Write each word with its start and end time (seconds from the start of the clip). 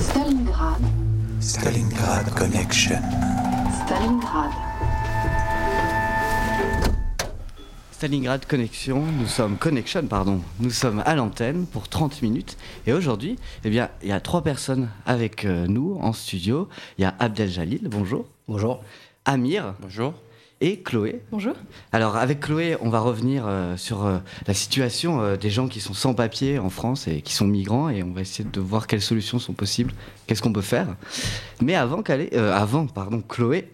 Stalingrad. 0.00 0.80
Stalingrad 1.40 2.34
Connection. 2.34 3.02
Stalingrad. 3.84 4.50
Stalingrad 7.92 8.46
Connection, 8.46 9.02
nous 9.02 9.26
sommes 9.26 9.58
Connection, 9.58 10.06
pardon, 10.06 10.40
nous 10.58 10.70
sommes 10.70 11.02
à 11.04 11.14
l'antenne 11.14 11.66
pour 11.66 11.88
30 11.88 12.22
minutes 12.22 12.56
et 12.86 12.94
aujourd'hui, 12.94 13.36
eh 13.64 13.68
bien, 13.68 13.90
il 14.02 14.08
y 14.08 14.12
a 14.12 14.20
trois 14.20 14.42
personnes 14.42 14.88
avec 15.04 15.44
euh, 15.44 15.66
nous 15.66 15.98
en 16.00 16.14
studio. 16.14 16.70
Il 16.96 17.02
y 17.02 17.04
a 17.04 17.14
Abdel 17.18 17.50
Jalil, 17.50 17.82
bonjour. 17.82 18.24
Bonjour. 18.48 18.82
Amir. 19.26 19.74
Bonjour. 19.82 20.14
Et 20.62 20.80
Chloé. 20.80 21.22
Bonjour. 21.32 21.54
Alors 21.90 22.16
avec 22.16 22.40
Chloé, 22.40 22.76
on 22.82 22.90
va 22.90 23.00
revenir 23.00 23.44
euh, 23.46 23.78
sur 23.78 24.04
euh, 24.04 24.18
la 24.46 24.52
situation 24.52 25.22
euh, 25.22 25.36
des 25.38 25.48
gens 25.48 25.68
qui 25.68 25.80
sont 25.80 25.94
sans 25.94 26.12
papier 26.12 26.58
en 26.58 26.68
France 26.68 27.08
et 27.08 27.22
qui 27.22 27.32
sont 27.32 27.46
migrants 27.46 27.88
et 27.88 28.02
on 28.02 28.12
va 28.12 28.20
essayer 28.20 28.46
de 28.46 28.60
voir 28.60 28.86
quelles 28.86 29.00
solutions 29.00 29.38
sont 29.38 29.54
possibles, 29.54 29.94
qu'est-ce 30.26 30.42
qu'on 30.42 30.52
peut 30.52 30.60
faire. 30.60 30.96
Mais 31.62 31.76
avant 31.76 32.02
Calais, 32.02 32.36
avant 32.36 32.86
pardon 32.86 33.22
Chloé, 33.26 33.70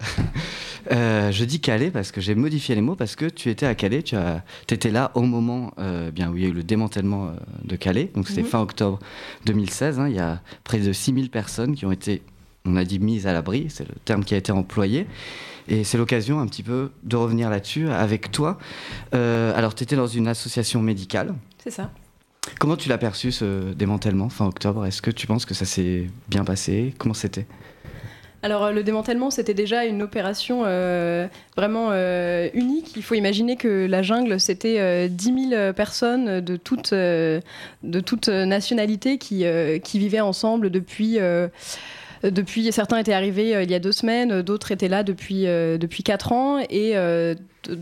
je 0.92 1.44
dis 1.44 1.58
Calais 1.60 1.90
parce 1.90 2.12
que 2.12 2.20
j'ai 2.20 2.36
modifié 2.36 2.76
les 2.76 2.82
mots 2.82 2.94
parce 2.94 3.16
que 3.16 3.26
tu 3.26 3.50
étais 3.50 3.66
à 3.66 3.74
Calais, 3.74 4.04
tu 4.04 4.14
as, 4.14 4.44
étais 4.70 4.90
là 4.92 5.10
au 5.14 5.22
moment 5.22 5.72
bien 6.14 6.30
où 6.30 6.36
il 6.36 6.42
y 6.44 6.46
a 6.46 6.48
eu 6.50 6.52
le 6.52 6.62
démantèlement 6.62 7.32
de 7.64 7.74
Calais, 7.74 8.12
donc 8.14 8.28
c'était 8.28 8.42
Mhm. 8.42 8.48
fin 8.48 8.60
octobre 8.60 9.00
2016. 9.44 9.98
hein, 9.98 10.08
il 10.08 10.14
y 10.14 10.20
a 10.20 10.40
près 10.62 10.78
de 10.78 10.92
6000 10.92 11.30
personnes 11.30 11.74
qui 11.74 11.84
ont 11.84 11.92
été, 11.92 12.22
on 12.66 12.76
a 12.76 12.84
dit 12.84 12.98
mises 12.98 13.26
à 13.26 13.32
l'abri, 13.32 13.66
c'est 13.68 13.88
le 13.88 13.94
terme 14.04 14.24
qui 14.24 14.34
a 14.34 14.36
été 14.36 14.52
employé. 14.52 15.06
Et 15.68 15.82
c'est 15.82 15.98
l'occasion 15.98 16.40
un 16.40 16.46
petit 16.46 16.62
peu 16.62 16.92
de 17.02 17.16
revenir 17.16 17.50
là-dessus 17.50 17.88
avec 17.88 18.30
toi. 18.30 18.58
Euh, 19.14 19.52
alors, 19.56 19.74
tu 19.74 19.82
étais 19.82 19.96
dans 19.96 20.06
une 20.06 20.28
association 20.28 20.80
médicale. 20.80 21.34
C'est 21.62 21.70
ça. 21.70 21.90
Comment 22.60 22.76
tu 22.76 22.88
l'as 22.88 22.98
perçu 22.98 23.32
ce 23.32 23.72
démantèlement 23.72 24.28
fin 24.28 24.46
octobre? 24.46 24.86
Est-ce 24.86 25.02
que 25.02 25.10
tu 25.10 25.26
penses 25.26 25.44
que 25.44 25.54
ça 25.54 25.64
s'est 25.64 26.06
bien 26.28 26.44
passé? 26.44 26.94
Comment 26.98 27.14
c'était? 27.14 27.46
Alors 28.42 28.64
euh, 28.64 28.70
le 28.70 28.84
démantèlement, 28.84 29.30
c'était 29.30 29.54
déjà 29.54 29.84
une 29.84 30.02
opération 30.02 30.62
euh, 30.64 31.26
vraiment 31.56 31.88
euh, 31.90 32.48
unique. 32.54 32.92
Il 32.96 33.02
faut 33.02 33.14
imaginer 33.14 33.56
que 33.56 33.86
la 33.86 34.02
jungle, 34.02 34.38
c'était 34.38 34.78
euh, 34.78 35.08
10 35.08 35.48
000 35.50 35.72
personnes 35.72 36.40
de 36.40 36.56
toutes 36.56 36.94
de 36.94 38.00
toute 38.04 38.28
nationalité 38.28 39.18
qui, 39.18 39.44
qui 39.82 39.98
vivaient 39.98 40.20
ensemble 40.20 40.70
depuis... 40.70 41.18
euh, 42.24 42.30
depuis, 42.30 42.70
certains 42.72 42.98
étaient 42.98 43.12
arrivés 43.12 43.54
euh, 43.54 43.62
il 43.62 43.70
y 43.70 43.74
a 43.74 43.78
deux 43.78 43.92
semaines, 43.92 44.32
euh, 44.32 44.42
d'autres 44.42 44.72
étaient 44.72 44.88
là 44.88 45.02
depuis, 45.02 45.44
depuis 45.44 46.02
quatre 46.02 46.32
ans, 46.32 46.58
et 46.70 46.94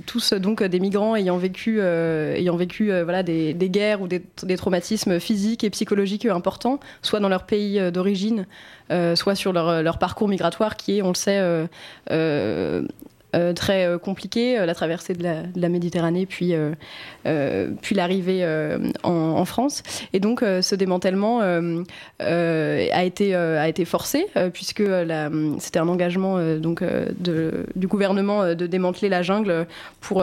tous 0.06 0.32
donc 0.32 0.62
des 0.62 0.80
migrants 0.80 1.14
ayant 1.14 1.36
vécu, 1.36 1.80
ayant 1.80 2.56
vécu 2.56 2.86
voilà, 3.02 3.22
des, 3.22 3.54
des 3.54 3.68
guerres 3.68 4.00
ou 4.00 4.08
des, 4.08 4.22
des 4.42 4.56
traumatismes 4.56 5.20
physiques 5.20 5.64
et 5.64 5.70
psychologiques 5.70 6.26
importants, 6.26 6.80
soit 7.02 7.20
dans 7.20 7.28
leur 7.28 7.44
pays 7.44 7.80
d'origine, 7.92 8.46
soit 9.14 9.34
sur 9.34 9.52
leur, 9.52 9.82
leur 9.82 9.98
parcours 9.98 10.28
migratoire 10.28 10.76
qui 10.76 10.98
est, 10.98 11.02
on 11.02 11.08
le 11.08 11.14
sait, 11.14 11.40
très 13.52 13.86
euh, 13.86 13.98
compliqué, 13.98 14.58
euh, 14.58 14.66
la 14.66 14.74
traversée 14.74 15.14
de 15.14 15.22
la, 15.22 15.68
Méditerranée, 15.68 16.26
puis, 16.26 16.54
euh, 16.54 16.72
euh, 17.26 17.70
puis 17.82 17.94
l'arrivée 17.94 18.44
euh, 18.44 18.78
en, 19.02 19.44
France. 19.44 19.82
Et 20.12 20.20
donc 20.20 20.42
euh, 20.42 20.62
ce 20.62 20.74
démantèlement 20.74 21.42
euh, 21.42 21.82
euh, 22.22 22.86
a, 22.92 23.04
été, 23.04 23.34
euh, 23.34 23.60
a 23.60 23.68
été 23.68 23.84
forcé, 23.84 24.26
euh, 24.36 24.50
puisque 24.50 24.82
c'était 25.58 25.78
un 25.78 25.88
engagement 25.88 26.38
euh, 26.38 26.58
donc, 26.58 26.82
euh, 26.82 27.06
du 27.74 27.86
gouvernement 27.86 28.42
euh, 28.42 28.54
de 28.54 28.66
démanteler 28.66 29.08
la 29.08 29.22
jungle 29.22 29.66
pour... 30.00 30.22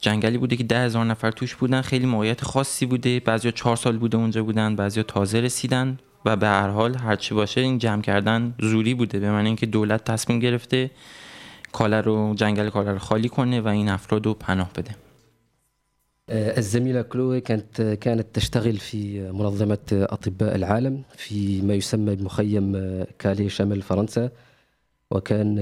جنگلی 0.00 0.38
بوده 0.38 0.56
که 0.56 0.64
ده 0.64 0.84
هزار 0.84 1.04
نفر 1.04 1.30
توش 1.30 1.54
بودن 1.54 1.80
خیلی 1.80 2.06
موقعیت 2.06 2.44
خاصی 2.44 2.86
بوده. 2.86 3.20
بعضیا 3.20 3.50
چهار 3.50 3.76
سال 3.76 3.98
بوده 3.98 4.16
اونجا 4.18 4.42
بودن 4.42 4.76
بعضیا 4.76 5.02
تازه 5.02 5.40
رسیدن 5.40 5.98
و 6.24 6.36
به 6.36 6.46
هر 6.46 6.68
حال 6.68 6.94
هرچی 6.94 7.34
باشه 7.34 7.60
این 7.60 7.78
جمع 7.78 8.02
کردن 8.02 8.54
زوری 8.60 8.94
بوده. 8.94 9.18
به 9.18 9.30
معنی 9.30 9.46
اینکه 9.46 9.66
دولت 9.66 10.04
تصمیم 10.04 10.38
گرفته 10.38 10.90
کاله 11.72 12.00
رو 12.00 12.34
جنگل 12.34 12.68
کاله 12.70 12.92
رو 12.92 12.98
خالی 12.98 13.28
کنه 13.28 13.60
و 13.60 13.68
این 13.68 13.88
افراد 13.88 14.26
رو 14.26 14.34
پناه 14.34 14.70
بده. 14.76 14.96
الزميلة 16.30 17.02
كلوي 17.02 17.40
كانت 17.40 17.82
كانت 18.00 18.26
تشتغل 18.34 18.76
في 18.76 19.30
منظمة 19.32 19.78
أطباء 19.92 20.54
العالم 20.54 21.02
في 21.16 21.62
ما 21.62 21.74
يسمى 21.74 22.16
بمخيم 22.16 22.72
كالي 23.18 23.48
شمال 23.48 23.82
فرنسا 23.82 24.30
وكان 25.10 25.56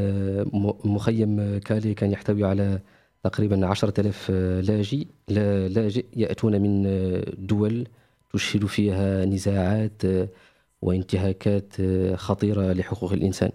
مخيم 0.85 1.59
كالي 1.59 1.95
كان 1.95 2.11
يحتوي 2.11 2.45
على 2.45 2.79
تقريبا 3.25 3.67
10000 3.67 4.31
آه، 4.31 4.61
لاجئ 4.61 5.07
لاجئ 5.69 6.05
يأتون 6.17 6.61
من 6.61 6.87
آه، 6.87 7.25
دول 7.39 7.87
تشهد 8.33 8.67
فيها 8.67 9.25
نزاعات 9.25 10.05
آه، 10.05 10.29
وانتهاكات 10.83 11.73
خطيرة 12.15 12.73
لحقوق 12.73 13.13
الإنسان. 13.13 13.51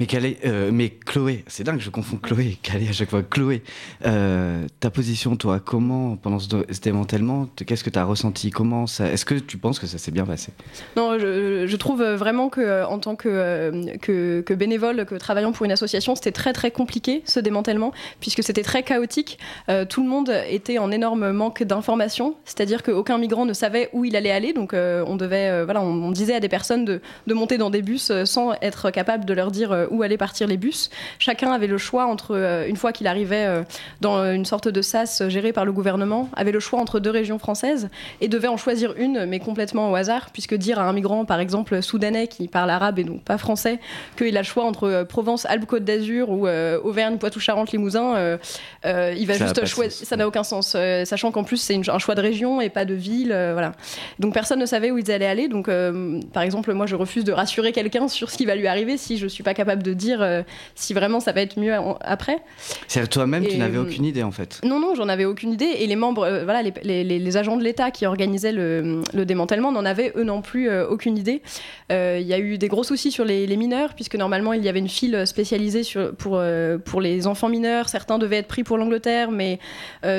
Mais, 0.00 0.06
euh, 0.44 0.70
mais 0.72 0.90
Chloé, 0.90 1.42
c'est 1.48 1.64
dingue, 1.64 1.80
je 1.80 1.90
confonds 1.90 2.18
Chloé 2.18 2.50
et 2.52 2.58
Calais 2.62 2.88
à 2.88 2.92
chaque 2.92 3.10
fois. 3.10 3.24
Chloé, 3.24 3.64
euh, 4.06 4.64
ta 4.78 4.90
position, 4.90 5.34
toi, 5.34 5.58
comment, 5.58 6.14
pendant 6.14 6.38
ce, 6.38 6.46
démantèlement, 6.80 7.48
qu'est-ce 7.66 7.82
que 7.82 7.90
tu 7.90 7.98
as 7.98 8.04
ressenti? 8.04 8.50
Comment 8.50 8.84
Est-ce 8.84 9.24
que 9.24 9.34
tu 9.34 9.58
penses 9.58 9.80
que 9.80 9.88
ça 9.88 9.98
s'est 9.98 10.12
bien 10.12 10.24
passé? 10.24 10.52
Non, 10.96 11.18
je, 11.18 11.74
trouve 11.74 12.04
vraiment 12.04 12.48
que 12.48 12.60
euh, 12.60 12.86
en 12.86 13.00
tant 13.00 13.16
que, 13.16 13.28
euh, 13.28 14.42
bénévole, 14.56 15.04
que 15.04 15.16
travaillant 15.16 15.50
pour 15.50 15.66
une 15.66 15.72
association, 15.72 16.14
c'était 16.14 16.30
très 16.30 16.52
très 16.52 16.70
compliqué 16.70 17.22
ce 17.24 17.40
démantèlement, 17.40 17.92
puisque 18.20 18.44
c'était 18.44 18.62
très 18.62 18.84
chaotique. 18.84 19.40
Euh, 19.68 19.84
tout 19.84 20.04
le 20.04 20.08
monde 20.08 20.32
était 20.48 20.78
en 20.78 20.92
énorme 20.92 21.32
manque 21.32 21.64
d'informations, 21.64 22.36
c'est-à-dire 22.44 22.84
qu'aucun 22.84 23.18
migrant 23.18 23.46
ne 23.46 23.52
savait 23.52 23.90
où 23.92 24.04
il 24.04 24.14
allait 24.14 24.30
aller, 24.30 24.52
donc 24.52 24.74
euh, 24.74 25.02
on 25.08 25.16
devait, 25.16 25.50
euh, 25.50 25.64
voilà, 25.64 25.82
on, 25.82 26.12
disait 26.12 26.34
à 26.34 26.40
des 26.40 26.48
personnes 26.48 26.84
de, 26.84 27.00
de 27.26 27.34
monter 27.34 27.58
dans 27.58 27.70
des 27.70 27.82
bus 27.82 28.10
euh, 28.10 28.24
sans 28.24 28.52
être 28.62 28.92
capable 28.92 29.24
de 29.24 29.34
leur 29.34 29.50
dire 29.50 29.72
euh, 29.72 29.87
où 29.90 30.02
allaient 30.02 30.16
partir 30.16 30.46
les 30.46 30.56
bus. 30.56 30.90
Chacun 31.18 31.52
avait 31.52 31.66
le 31.66 31.78
choix 31.78 32.06
entre, 32.06 32.34
euh, 32.36 32.66
une 32.66 32.76
fois 32.76 32.92
qu'il 32.92 33.06
arrivait 33.06 33.46
euh, 33.46 33.62
dans 34.00 34.22
une 34.32 34.44
sorte 34.44 34.68
de 34.68 34.82
sas 34.82 35.22
géré 35.28 35.52
par 35.52 35.64
le 35.64 35.72
gouvernement, 35.72 36.28
avait 36.36 36.52
le 36.52 36.60
choix 36.60 36.80
entre 36.80 37.00
deux 37.00 37.10
régions 37.10 37.38
françaises 37.38 37.88
et 38.20 38.28
devait 38.28 38.48
en 38.48 38.56
choisir 38.56 38.94
une, 38.96 39.26
mais 39.26 39.38
complètement 39.38 39.90
au 39.90 39.94
hasard, 39.94 40.30
puisque 40.32 40.54
dire 40.54 40.78
à 40.78 40.84
un 40.84 40.92
migrant, 40.92 41.24
par 41.24 41.40
exemple 41.40 41.82
soudanais 41.82 42.26
qui 42.28 42.48
parle 42.48 42.70
arabe 42.70 42.98
et 42.98 43.04
donc 43.04 43.22
pas 43.22 43.38
français, 43.38 43.78
qu'il 44.16 44.36
a 44.36 44.40
le 44.40 44.46
choix 44.46 44.64
entre 44.64 44.84
euh, 44.84 45.04
Provence, 45.04 45.46
Alpes-Côte 45.46 45.84
d'Azur 45.84 46.30
ou 46.30 46.46
euh, 46.46 46.78
Auvergne, 46.82 47.18
Poitou-Charentes, 47.18 47.72
Limousin, 47.72 48.16
euh, 48.16 48.38
euh, 48.84 49.14
il 49.16 49.26
va 49.26 49.34
Ça 49.34 49.46
juste 49.46 49.64
choisir. 49.66 50.06
Ça 50.06 50.16
n'a 50.16 50.26
aucun 50.26 50.42
sens, 50.42 50.74
euh, 50.76 51.04
sachant 51.04 51.30
qu'en 51.30 51.44
plus 51.44 51.56
c'est 51.56 51.78
un 51.88 51.98
choix 51.98 52.14
de 52.14 52.20
région 52.20 52.60
et 52.60 52.68
pas 52.68 52.84
de 52.84 52.94
ville, 52.94 53.32
euh, 53.32 53.52
voilà. 53.52 53.72
Donc 54.18 54.34
personne 54.34 54.58
ne 54.58 54.66
savait 54.66 54.90
où 54.90 54.98
ils 54.98 55.10
allaient 55.10 55.26
aller. 55.26 55.48
Donc 55.48 55.68
euh, 55.68 56.20
par 56.32 56.42
exemple, 56.42 56.72
moi 56.72 56.86
je 56.86 56.96
refuse 56.96 57.24
de 57.24 57.32
rassurer 57.32 57.72
quelqu'un 57.72 58.08
sur 58.08 58.30
ce 58.30 58.36
qui 58.36 58.46
va 58.46 58.54
lui 58.54 58.66
arriver 58.66 58.96
si 58.96 59.18
je 59.18 59.26
suis 59.26 59.42
pas 59.42 59.54
capable 59.54 59.77
de 59.82 59.92
dire 59.92 60.22
euh, 60.22 60.42
si 60.74 60.94
vraiment 60.94 61.20
ça 61.20 61.32
va 61.32 61.40
être 61.42 61.58
mieux 61.58 61.74
en- 61.76 61.98
après. 62.00 62.38
C'est-à-dire 62.86 63.08
toi-même, 63.08 63.46
tu 63.46 63.56
n'avais 63.56 63.78
euh, 63.78 63.82
aucune 63.82 64.04
idée 64.04 64.22
en 64.22 64.30
fait. 64.30 64.60
Non, 64.64 64.78
non, 64.80 64.94
j'en 64.94 65.08
avais 65.08 65.24
aucune 65.24 65.52
idée. 65.52 65.64
Et 65.78 65.86
les 65.86 65.96
membres, 65.96 66.24
euh, 66.24 66.44
voilà, 66.44 66.62
les, 66.62 66.72
les- 66.82 67.04
les- 67.04 67.18
les 67.18 67.36
agents 67.36 67.56
de 67.56 67.62
l'État 67.64 67.90
qui 67.90 68.06
organisaient 68.06 68.52
le, 68.52 69.02
le 69.14 69.24
démantèlement 69.24 69.72
n'en 69.72 69.84
avaient 69.84 70.12
eux 70.16 70.24
non 70.24 70.42
plus 70.42 70.70
aucune 70.82 71.16
idée. 71.18 71.42
Il 71.90 72.26
y 72.26 72.34
a 72.34 72.38
eu 72.38 72.58
des 72.58 72.68
gros 72.68 72.84
soucis 72.84 73.10
sur 73.10 73.24
les, 73.24 73.56
mineurs, 73.56 73.94
puisque 73.94 74.14
normalement 74.16 74.52
il 74.52 74.62
y 74.64 74.68
avait 74.68 74.78
une 74.78 74.88
file 74.88 75.26
spécialisée 75.26 75.82
sur, 75.82 76.14
pour, 76.14 76.40
pour 76.84 77.00
les 77.00 77.26
enfants 77.26 77.48
mineurs. 77.48 77.88
Certains 77.88 78.18
devaient 78.18 78.36
être 78.38 78.48
pris 78.48 78.62
pour 78.64 78.78
l'Angleterre, 78.78 79.30
mais 79.30 79.58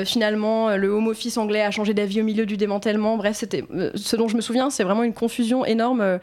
finalement 0.04 0.76
le 0.76 0.88
Home 0.88 1.08
Office 1.08 1.36
anglais 1.36 1.62
a 1.62 1.70
changé 1.70 1.94
d'avis 1.94 2.20
au 2.20 2.24
milieu 2.24 2.46
du 2.46 2.56
démantèlement. 2.56 3.16
Bref, 3.16 3.36
c'était 3.36 3.64
ce 3.94 4.16
dont 4.16 4.28
je 4.28 4.36
me 4.36 4.40
souviens, 4.40 4.70
c'est 4.70 4.84
vraiment 4.84 5.02
une 5.04 5.14
confusion 5.14 5.64
énorme. 5.64 6.18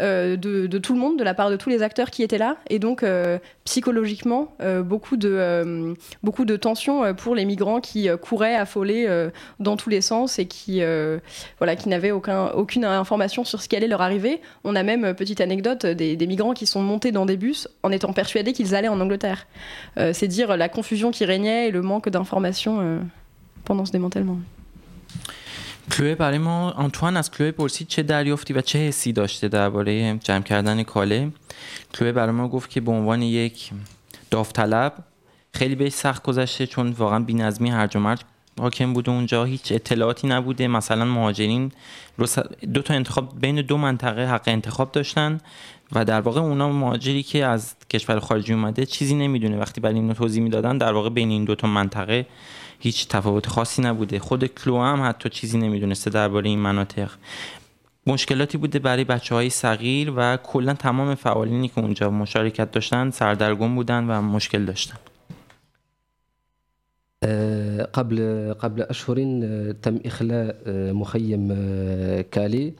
Euh, 0.00 0.36
de, 0.36 0.78
tout 0.78 0.94
le 0.94 1.00
monde, 1.00 1.18
de 1.18 1.24
la 1.24 1.34
part 1.34 1.50
de 1.50 1.56
tous 1.56 1.68
les 1.68 1.82
acteurs 1.82 2.10
qui 2.10 2.22
étaient 2.22 2.38
là, 2.38 2.56
et 2.68 2.78
donc 2.78 3.02
euh, 3.02 3.38
psychologiquement 3.64 4.54
euh, 4.60 4.82
beaucoup 4.82 5.16
de 5.16 5.94
beaucoup 6.22 6.44
de 6.44 6.56
tensions 6.56 7.14
pour 7.14 7.34
les 7.34 7.44
migrants 7.44 7.80
qui 7.80 8.08
couraient 8.20 8.54
affolés 8.54 9.08
dans 9.58 9.76
tous 9.76 9.90
les 9.90 10.00
sens 10.00 10.38
et 10.38 10.46
qui 10.46 10.82
voilà 11.58 11.76
qui 11.76 11.88
n'avaient 11.88 12.10
aucun, 12.10 12.48
aucune 12.48 12.84
information 12.84 13.44
sur 13.44 13.60
ce 13.60 13.68
qui 13.68 13.76
allait 13.76 13.88
leur 13.88 14.02
arriver. 14.02 14.40
On 14.64 14.74
a 14.74 14.82
même 14.82 15.14
petite 15.14 15.40
anecdote 15.40 15.86
des, 15.86 16.16
des 16.16 16.26
migrants 16.26 16.54
qui 16.54 16.66
sont 16.66 16.82
montés 16.82 17.12
dans 17.12 17.26
des 17.26 17.36
bus 17.36 17.68
en 17.82 17.92
étant 17.92 18.12
persuadés 18.12 18.52
qu'ils 18.52 18.74
allaient 18.74 18.88
en 18.88 19.00
Angleterre. 19.00 19.46
C'est 19.96 20.28
dire 20.28 20.56
la 20.56 20.68
confusion 20.68 21.10
qui 21.10 21.24
régnait 21.24 21.68
et 21.68 21.70
le 21.70 21.82
manque 21.82 22.08
d'informations 22.08 23.00
pendant 23.64 23.84
ce 23.84 23.92
démantèlement. 23.92 24.38
کلوه 25.90 26.14
برای 26.14 26.38
ما 26.38 26.70
آنتوان 26.70 27.16
از 27.16 27.30
کلوه 27.30 27.50
پرسید 27.50 27.88
چه 27.88 28.02
دریافتی 28.02 28.52
و 28.52 28.60
چه 28.60 28.78
حسی 28.78 29.12
داشته 29.12 29.48
درباره 29.48 30.18
جمع 30.18 30.42
کردن 30.42 30.82
کاله. 30.82 31.32
کلوه 31.94 32.12
برای 32.12 32.32
ما 32.32 32.48
گفت 32.48 32.70
که 32.70 32.80
به 32.80 32.90
عنوان 32.90 33.22
یک 33.22 33.70
داوطلب 34.30 34.92
خیلی 35.54 35.74
بهش 35.74 35.92
سخت 35.92 36.22
گذشته 36.22 36.66
چون 36.66 36.90
واقعا 36.90 37.18
بی‌نظمی 37.18 37.70
هرج 37.70 37.96
و 37.96 38.00
مرج 38.00 38.20
حاکم 38.60 38.92
بوده 38.92 39.10
اونجا 39.10 39.44
هیچ 39.44 39.72
اطلاعاتی 39.72 40.28
نبوده. 40.28 40.68
مثلا 40.68 41.04
مهاجرین 41.04 41.72
دو 42.74 42.82
تا 42.82 42.94
انتخاب 42.94 43.40
بین 43.40 43.62
دو 43.62 43.76
منطقه 43.76 44.30
حق 44.30 44.42
انتخاب 44.46 44.92
داشتن 44.92 45.40
و 45.92 46.04
در 46.04 46.20
واقع 46.20 46.40
اونا 46.40 46.72
مهاجری 46.72 47.22
که 47.22 47.44
از 47.44 47.74
کشور 47.90 48.20
خارجی 48.20 48.52
اومده 48.52 48.86
چیزی 48.86 49.14
نمی‌دونه. 49.14 49.58
وقتی 49.58 49.80
برای 49.80 49.94
اینو 49.94 50.14
توضیح 50.14 50.42
می‌دادن 50.42 50.78
در 50.78 50.92
واقع 50.92 51.08
بین 51.08 51.30
این 51.30 51.44
دو 51.44 51.54
تا 51.54 51.68
منطقه 51.68 52.26
هیچ 52.80 53.08
تفاوت 53.08 53.46
خاصی 53.46 53.82
نبوده. 53.82 54.18
خود 54.18 54.44
کلو 54.44 54.78
هم 54.78 55.08
حتی 55.08 55.28
چیزی 55.28 55.58
نمی‌دونسته 55.58 56.10
درباره 56.10 56.48
این 56.48 56.58
مناطق. 56.58 57.10
مشکلاتی 58.06 58.58
بوده 58.58 58.78
برای 58.78 59.04
بچه 59.04 59.34
های 59.34 59.50
صغیر 59.50 60.12
و 60.16 60.36
کلا 60.36 60.74
تمام 60.74 61.14
فعالینی 61.14 61.68
که 61.68 61.78
اونجا 61.78 62.10
مشارکت 62.10 62.70
داشتن 62.70 63.10
سردرگم 63.10 63.74
بودن 63.74 64.04
و 64.04 64.22
مشکل 64.22 64.64
داشتن. 64.64 64.96
قبل 67.94 68.52
قبل 68.52 68.82
أشهر 68.82 69.18
آه، 69.20 69.72
تم 69.72 70.00
إخلاء 70.06 70.56
آه، 70.66 70.92
مخيم 70.92 71.48
كالي 72.22 72.72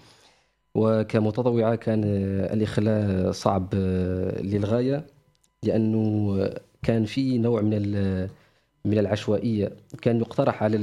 وكمتطوعة 0.74 1.74
كان 1.74 2.04
آه، 2.04 2.54
الإخلاء 2.54 3.32
صعب 3.32 3.74
لأنه 5.62 6.36
آه، 6.40 6.60
كان 6.82 7.04
في 7.04 7.38
نوع 7.38 7.60
من 7.60 8.28
من 8.84 8.98
العشوائية. 8.98 9.72
كان 10.02 10.18
يقترح 10.20 10.62
على 10.62 10.76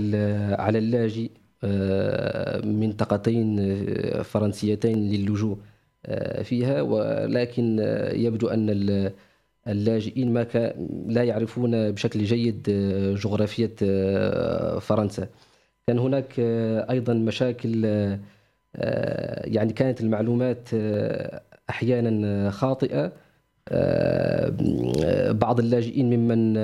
على 0.60 0.78
اللاجئ 0.78 1.30
آه، 1.64 2.66
منطقتين 2.66 3.60
آه، 3.60 4.22
فرنسيتين 4.22 5.10
للجوء 5.10 5.58
آه، 6.06 6.42
فيها. 6.44 6.82
ولكن 6.82 7.80
يبدو 8.14 8.48
أن 8.48 8.70
ال- 8.70 9.12
اللاجئين 9.68 10.34
ما 10.34 10.46
لا 11.08 11.24
يعرفون 11.24 11.92
بشكل 11.92 12.24
جيد 12.24 12.64
جغرافية 13.20 13.76
فرنسا. 14.80 15.28
كان 15.88 16.00
هناك 16.00 16.34
أيضا 16.90 17.14
مشاكل 17.14 17.86
يعني 19.46 19.74
كانت 19.74 20.02
المعلومات 20.02 20.70
أحيانا 21.70 22.52
خاطئة 22.52 23.12
بعض 25.32 25.60
اللاجئين 25.60 26.10
ممن 26.20 26.58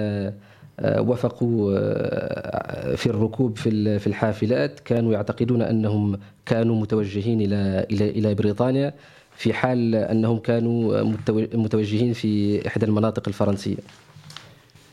وافقوا 0.82 1.74
آه، 1.78 2.96
في 2.96 3.06
الركوب 3.08 3.58
في 3.58 4.00
في 4.00 4.08
الحافلات 4.08 4.80
كانوا 4.80 5.14
يعتقدون 5.14 5.62
أنهم 5.62 6.20
كانوا 6.46 6.76
متوجهين 6.82 7.42
إلى 7.42 7.86
إلى 7.92 8.10
إلى 8.10 8.36
بريطانيا 8.36 8.94
في 9.38 9.54
حال 9.54 9.96
أنهم 9.96 10.38
كانوا 10.40 11.04
متو- 11.04 11.56
متوجهين 11.56 12.14
في 12.14 12.68
إحدى 12.68 12.86
المناطق 12.86 13.28
الفرنسية 13.28 13.78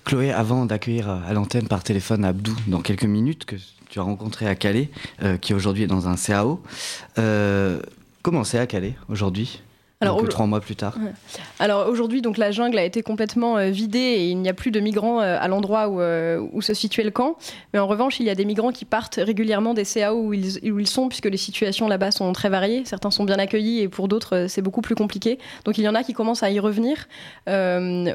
Chloé, 0.06 0.32
avant 0.32 0.64
d'accueillir 0.66 1.08
à 1.08 1.32
l'antenne 1.32 1.68
par 1.68 1.82
téléphone 1.84 2.24
Abdou 2.24 2.56
dans 2.66 2.80
quelques 2.80 3.04
minutes, 3.04 3.44
que 3.44 3.56
tu 3.90 4.00
as 4.00 4.02
rencontré 4.02 4.46
à 4.48 4.54
Calais, 4.54 4.88
euh, 5.22 5.36
qui 5.36 5.54
aujourd'hui 5.54 5.84
est 5.84 5.86
dans 5.96 6.08
un 6.08 6.16
CAO, 6.16 6.60
euh, 7.18 7.78
comment 8.22 8.42
c'est 8.44 8.58
à 8.58 8.66
Calais 8.66 8.94
aujourd'hui 9.08 9.60
Alors, 10.02 10.16
Donc, 10.16 10.30
trois 10.30 10.46
mois 10.46 10.60
plus 10.60 10.76
tard. 10.76 10.96
Ouais. 10.98 11.12
Alors 11.58 11.86
aujourd'hui, 11.86 12.22
donc 12.22 12.38
la 12.38 12.52
jungle 12.52 12.78
a 12.78 12.84
été 12.84 13.02
complètement 13.02 13.58
euh, 13.58 13.68
vidée 13.68 13.98
et 13.98 14.28
il 14.30 14.38
n'y 14.38 14.48
a 14.48 14.54
plus 14.54 14.70
de 14.70 14.80
migrants 14.80 15.20
euh, 15.20 15.36
à 15.38 15.46
l'endroit 15.46 15.88
où, 15.88 16.00
euh, 16.00 16.40
où 16.54 16.62
se 16.62 16.72
situait 16.72 17.04
le 17.04 17.10
camp. 17.10 17.36
Mais 17.74 17.78
en 17.80 17.86
revanche, 17.86 18.18
il 18.18 18.24
y 18.24 18.30
a 18.30 18.34
des 18.34 18.46
migrants 18.46 18.72
qui 18.72 18.86
partent 18.86 19.20
régulièrement 19.22 19.74
des 19.74 19.84
CAO 19.84 20.14
où 20.18 20.32
ils, 20.32 20.72
où 20.72 20.78
ils 20.78 20.86
sont, 20.86 21.08
puisque 21.08 21.26
les 21.26 21.36
situations 21.36 21.86
là-bas 21.86 22.12
sont 22.12 22.32
très 22.32 22.48
variées. 22.48 22.82
Certains 22.86 23.10
sont 23.10 23.24
bien 23.24 23.38
accueillis 23.38 23.80
et 23.80 23.88
pour 23.88 24.08
d'autres, 24.08 24.46
c'est 24.48 24.62
beaucoup 24.62 24.80
plus 24.80 24.94
compliqué. 24.94 25.38
Donc 25.66 25.76
il 25.76 25.84
y 25.84 25.88
en 25.88 25.94
a 25.94 26.02
qui 26.02 26.14
commencent 26.14 26.42
à 26.42 26.50
y 26.50 26.58
revenir 26.60 27.06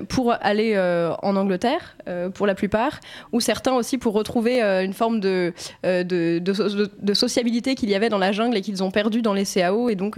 pour 0.09 0.33
aller 0.41 0.75
en 1.21 1.35
Angleterre, 1.35 1.97
pour 2.33 2.47
la 2.47 2.55
plupart, 2.55 2.99
ou 3.31 3.39
certains 3.39 3.73
aussi 3.73 3.97
pour 3.99 4.13
retrouver 4.13 4.59
une 4.61 4.93
forme 4.93 5.19
de, 5.19 5.53
de, 5.83 6.39
de 6.39 6.53
so- 6.53 6.69
de- 6.69 6.91
de 6.99 7.13
sociabilité 7.13 7.75
qu'il 7.75 7.89
y 7.91 7.95
avait 7.95 8.09
dans 8.09 8.17
la 8.17 8.31
jungle 8.31 8.57
et 8.57 8.61
qu'ils 8.61 8.83
ont 8.83 8.91
perdu 8.91 9.21
dans 9.21 9.33
les 9.33 9.45
CAO. 9.45 9.89
Et 9.89 9.95
donc 9.95 10.17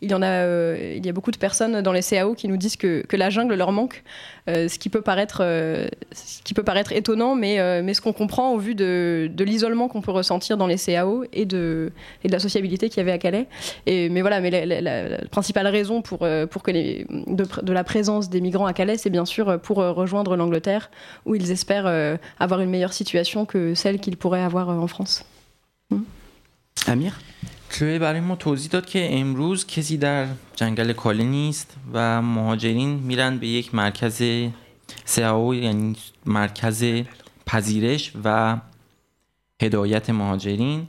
il 0.00 0.10
y 0.10 0.14
en 0.14 0.22
a, 0.22 0.44
il 0.76 1.04
y 1.04 1.07
a 1.10 1.12
beaucoup 1.12 1.30
de 1.30 1.36
personnes 1.36 1.80
dans 1.80 1.92
les 1.92 2.02
CAO 2.02 2.34
qui 2.34 2.48
nous 2.48 2.56
disent 2.56 2.76
que, 2.76 3.04
la 3.12 3.30
jungle 3.30 3.54
leur 3.54 3.72
manque, 3.72 4.04
euh, 4.48 4.68
ce 4.68 4.78
qui 4.78 4.88
peut 4.88 5.00
paraître, 5.00 5.40
euh, 5.42 5.88
ce 6.12 6.42
qui 6.42 6.54
peut 6.54 6.62
paraître 6.62 6.92
étonnant, 6.92 7.34
mais, 7.34 7.58
euh, 7.58 7.82
mais 7.82 7.94
ce 7.94 8.00
qu'on 8.00 8.12
comprend 8.12 8.52
au 8.52 8.58
vu 8.58 8.74
de, 8.74 9.30
l'isolement 9.38 9.88
qu'on 9.88 10.00
peut 10.00 10.12
ressentir 10.12 10.56
dans 10.56 10.66
les 10.66 10.76
CAO 10.76 11.24
et 11.32 11.46
de, 11.46 11.90
la 12.24 12.38
sociabilité 12.38 12.88
qu'il 12.88 12.98
y 12.98 13.00
avait 13.00 13.12
à 13.12 13.18
Calais. 13.18 13.46
Mais 13.86 14.20
voilà, 14.20 14.40
la, 14.40 15.26
principale 15.30 15.66
raison 15.66 16.00
de, 16.00 17.72
la 17.72 17.84
présence 17.84 18.30
des 18.30 18.40
migrants 18.40 18.66
à 18.66 18.72
Calais, 18.72 18.96
c'est 18.96 19.10
bien 19.10 19.24
sûr 19.24 19.60
pour 19.60 19.78
rejoindre 19.78 20.36
l'Angleterre, 20.36 20.90
où 21.26 21.34
ils 21.34 21.50
espèrent 21.50 22.18
avoir 22.38 22.60
une 22.60 22.70
meilleure 22.70 22.92
situation 22.92 23.46
que 23.46 23.74
celle 23.74 23.98
qu'ils 23.98 24.16
pourraient 24.16 24.42
avoir 24.42 24.68
en 24.68 24.86
France. 24.86 25.24
Amir? 26.86 27.18
کلوه 27.72 27.98
برای 27.98 28.20
ما 28.20 28.36
توضیح 28.36 28.70
داد 28.70 28.86
که 28.86 29.08
امروز 29.20 29.66
کسی 29.66 29.96
در 29.96 30.26
جنگل 30.56 30.92
کاله 30.92 31.24
نیست 31.24 31.76
و 31.92 32.22
مهاجرین 32.22 32.88
میرن 32.88 33.38
به 33.38 33.46
یک 33.46 33.74
مرکز 33.74 34.22
سئاو 35.04 35.54
یعنی 35.54 35.96
مرکز 36.26 36.84
پذیرش 37.46 38.12
و 38.24 38.58
هدایت 39.62 40.10
مهاجرین. 40.10 40.86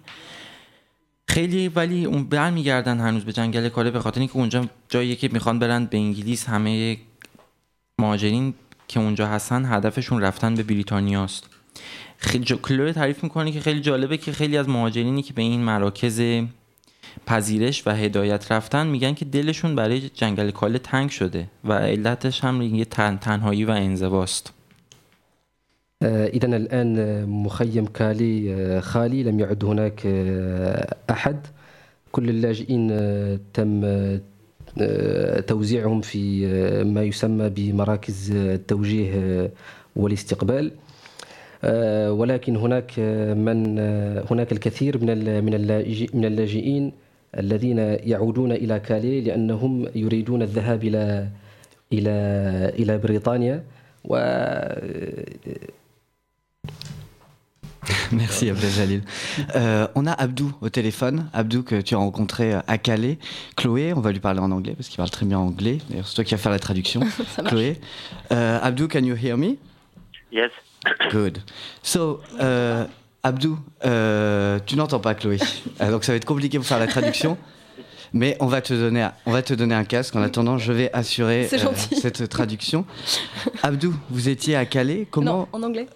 خیلی 1.28 1.68
ولی 1.68 2.06
اون 2.06 2.24
برمیگردن 2.24 3.00
هنوز 3.00 3.26
به 3.26 3.34
جنگل 3.34 3.70
کاله 3.70 3.92
به 3.92 4.00
خاطر 4.00 4.20
اینکه 4.20 4.36
اونجا 4.36 4.66
جاییه 4.90 5.16
که 5.16 5.30
می‌خوان 5.32 5.60
برن 5.60 5.86
به 5.86 5.98
انگلیس. 5.98 6.46
همه 6.50 6.98
مهاجرین 8.00 8.54
که 8.88 9.00
اونجا 9.00 9.28
هستن 9.28 9.66
هدفشون 9.66 10.22
رفتن 10.22 10.56
به 10.56 10.64
بریتانیاست. 10.64 11.50
خیلی 12.18 12.94
تعریف 12.94 13.24
می‌کنه 13.24 13.52
که 13.52 13.60
خیلی 13.60 13.82
جالبه 13.82 14.18
که 14.18 14.32
خیلی 14.32 14.58
از 14.58 14.70
مهاجرینی 14.70 15.22
که 15.22 15.34
به 15.34 15.42
این 15.42 15.62
مراکز 15.62 16.22
پذیرش 17.26 17.88
و 17.88 17.92
هدایت 17.92 18.52
رفتن 18.52 18.88
میگن 18.88 19.14
که 19.14 19.26
دلشون 19.26 19.76
برای 19.76 20.10
جنگل 20.10 20.52
کاله 20.52 20.80
تنگ 20.80 21.10
شده 21.10 21.46
و 21.64 21.74
علتش 21.74 22.44
هم 22.44 22.62
یه 22.62 22.86
تن... 22.86 23.18
تنهایی 23.18 23.66
و 23.66 23.72
انزواست. 23.72 24.54
إذا 26.04 26.56
الآن 26.56 27.26
مخيم 27.26 27.86
كالي 27.86 28.54
آه، 28.54 28.80
خالي 28.80 29.24
لم 29.24 29.40
يعد 29.40 29.66
هناك 29.66 30.06
أحد. 31.10 31.48
كل 32.12 32.30
اللاجئين 32.30 32.88
تم 33.54 33.82
توزيعهم 35.48 36.02
في 36.02 36.46
ما 36.84 37.04
يسمى 37.04 37.50
بمراكز 37.50 38.32
التوجيه 38.32 39.52
والاستقبال. 39.96 40.72
ولكن 42.10 42.56
هناك 42.56 43.00
من 43.38 43.80
هناك 44.32 44.52
الكثير 44.52 44.98
من 45.04 45.44
من 46.14 46.26
اللاجئين 46.26 46.92
الذين 47.39 47.79
يعودون 47.79 48.53
إلى 48.53 48.81
كالي 48.81 49.21
لأنهم 49.21 49.89
يريدون 49.95 50.43
الذهاب 50.43 50.85
إلى 50.85 51.29
إلى 51.93 52.11
إلى 52.79 52.99
بريطانيا 52.99 53.65
و 54.05 54.17
Merci 58.13 58.49
Abdel 58.49 58.71
Jalil. 58.71 59.03
Euh, 59.57 59.87
on 59.95 60.07
a 60.07 60.13
Abdou 60.13 60.53
au 60.61 60.69
téléphone. 60.69 61.29
Abdou 61.33 61.63
que 61.63 61.81
tu 61.81 61.95
as 61.95 61.99
rencontré 61.99 62.55
à 62.67 62.79
Calais. 62.79 63.19
Chloé, 63.57 63.93
on 63.93 64.01
va 64.01 64.13
lui 64.13 64.21
parler 64.21 64.41
en 64.41 64.51
anglais 64.51 64.75
parce 64.75 64.89
qu'il 64.89 64.97
parle 64.97 65.11
très 65.11 65.27
bien 65.27 65.39
anglais. 65.39 65.79
D'ailleurs, 65.89 66.07
c'est 66.07 66.15
toi 66.15 66.25
qui 66.25 66.35
vas 66.35 66.41
faire 66.41 66.53
la 66.53 66.59
traduction. 66.59 67.01
Ça 67.37 67.43
marche. 67.43 67.53
Chloé. 67.53 67.81
Euh, 68.33 68.59
Abdou, 68.63 68.89
can 68.89 69.01
you 69.01 69.17
hear 69.17 69.37
me? 69.37 69.57
Yes. 70.33 70.51
Good. 71.11 71.39
So, 71.83 72.21
euh, 72.41 72.87
Abdou, 73.24 73.60
euh, 73.86 74.60
tu 74.66 74.76
n'entends 74.76 75.00
pas 75.00 75.14
Chloé. 75.16 75.38
Euh, 75.82 75.92
donc 75.92 76.04
ça 76.04 76.12
va 76.12 76.18
être 76.18 76.26
compliqué 76.26 76.58
pour 76.58 76.68
faire 76.68 76.80
la 76.80 76.88
traduction. 76.88 77.38
Mais 78.12 78.36
on 78.42 78.48
va 78.48 78.60
te 78.62 78.74
donner, 78.74 79.08
on 79.26 79.32
va 79.32 79.42
te 79.42 79.54
donner 79.54 79.76
un 79.76 79.86
casque. 79.86 80.16
En 80.16 80.22
attendant, 80.22 80.58
je 80.58 80.74
vais 80.74 80.92
assurer 80.92 81.48
gentil. 81.52 81.96
cette 81.96 82.28
traduction. 82.28 82.86
Abdou, 83.64 83.96
vous 84.10 84.28
étiez 84.28 84.56
à 84.58 84.66
Calais. 84.66 85.08
Comment 85.10 85.42
Non, 85.42 85.48
en 85.54 85.64
anglais. 85.64 85.88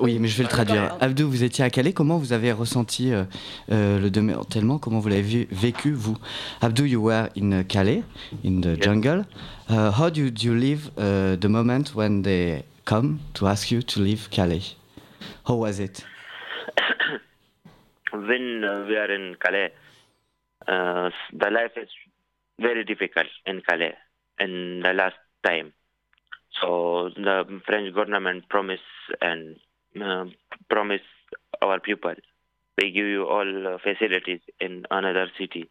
oui, 0.00 0.18
mais 0.18 0.26
je 0.26 0.36
vais 0.36 0.42
le 0.42 0.48
traduire. 0.48 0.96
Abdou, 1.00 1.28
vous 1.28 1.44
étiez 1.44 1.62
à 1.64 1.70
Calais. 1.70 1.92
Comment 1.92 2.18
vous 2.18 2.32
avez 2.32 2.50
ressenti 2.50 3.12
euh, 3.12 3.22
euh, 3.70 4.00
le 4.00 4.10
démantèlement? 4.10 4.78
Comment 4.78 4.98
vous 4.98 5.08
l'avez 5.08 5.46
vécu, 5.52 5.92
vous? 5.92 6.16
Abdou, 6.60 6.86
you 6.86 7.00
were 7.00 7.28
in 7.40 7.62
Calais, 7.62 8.02
in 8.44 8.60
the 8.62 8.82
jungle. 8.82 9.24
Uh, 9.68 9.92
how 9.96 10.10
do 10.10 10.22
you, 10.22 10.30
do 10.30 10.46
you 10.46 10.54
live 10.54 10.90
uh, 10.98 11.36
the 11.36 11.48
moment 11.48 11.94
when 11.94 12.22
they 12.22 12.64
come 12.84 13.18
to 13.34 13.46
ask 13.46 13.70
you 13.70 13.80
to 13.82 14.00
leave 14.00 14.28
Calais? 14.30 14.76
How 15.46 15.54
was 15.54 15.78
it? 15.78 16.04
When 18.12 18.64
uh, 18.64 18.84
we 18.88 18.96
are 18.96 19.10
in 19.10 19.36
Calais, 19.42 19.70
uh, 20.66 21.10
the 21.32 21.50
life 21.50 21.72
is 21.76 21.88
very 22.58 22.84
difficult 22.84 23.26
in 23.46 23.62
Calais 23.68 23.94
in 24.38 24.80
the 24.84 24.92
last 24.92 25.16
time. 25.44 25.72
So 26.60 27.10
the 27.16 27.60
French 27.66 27.94
government 27.94 28.48
promise 28.48 28.80
and 29.20 29.56
uh, 30.02 30.24
promise 30.68 31.00
our 31.62 31.80
people, 31.80 32.14
they 32.76 32.90
give 32.90 33.06
you 33.06 33.26
all 33.26 33.66
uh, 33.74 33.78
facilities 33.82 34.40
in 34.60 34.84
another 34.90 35.30
city. 35.38 35.70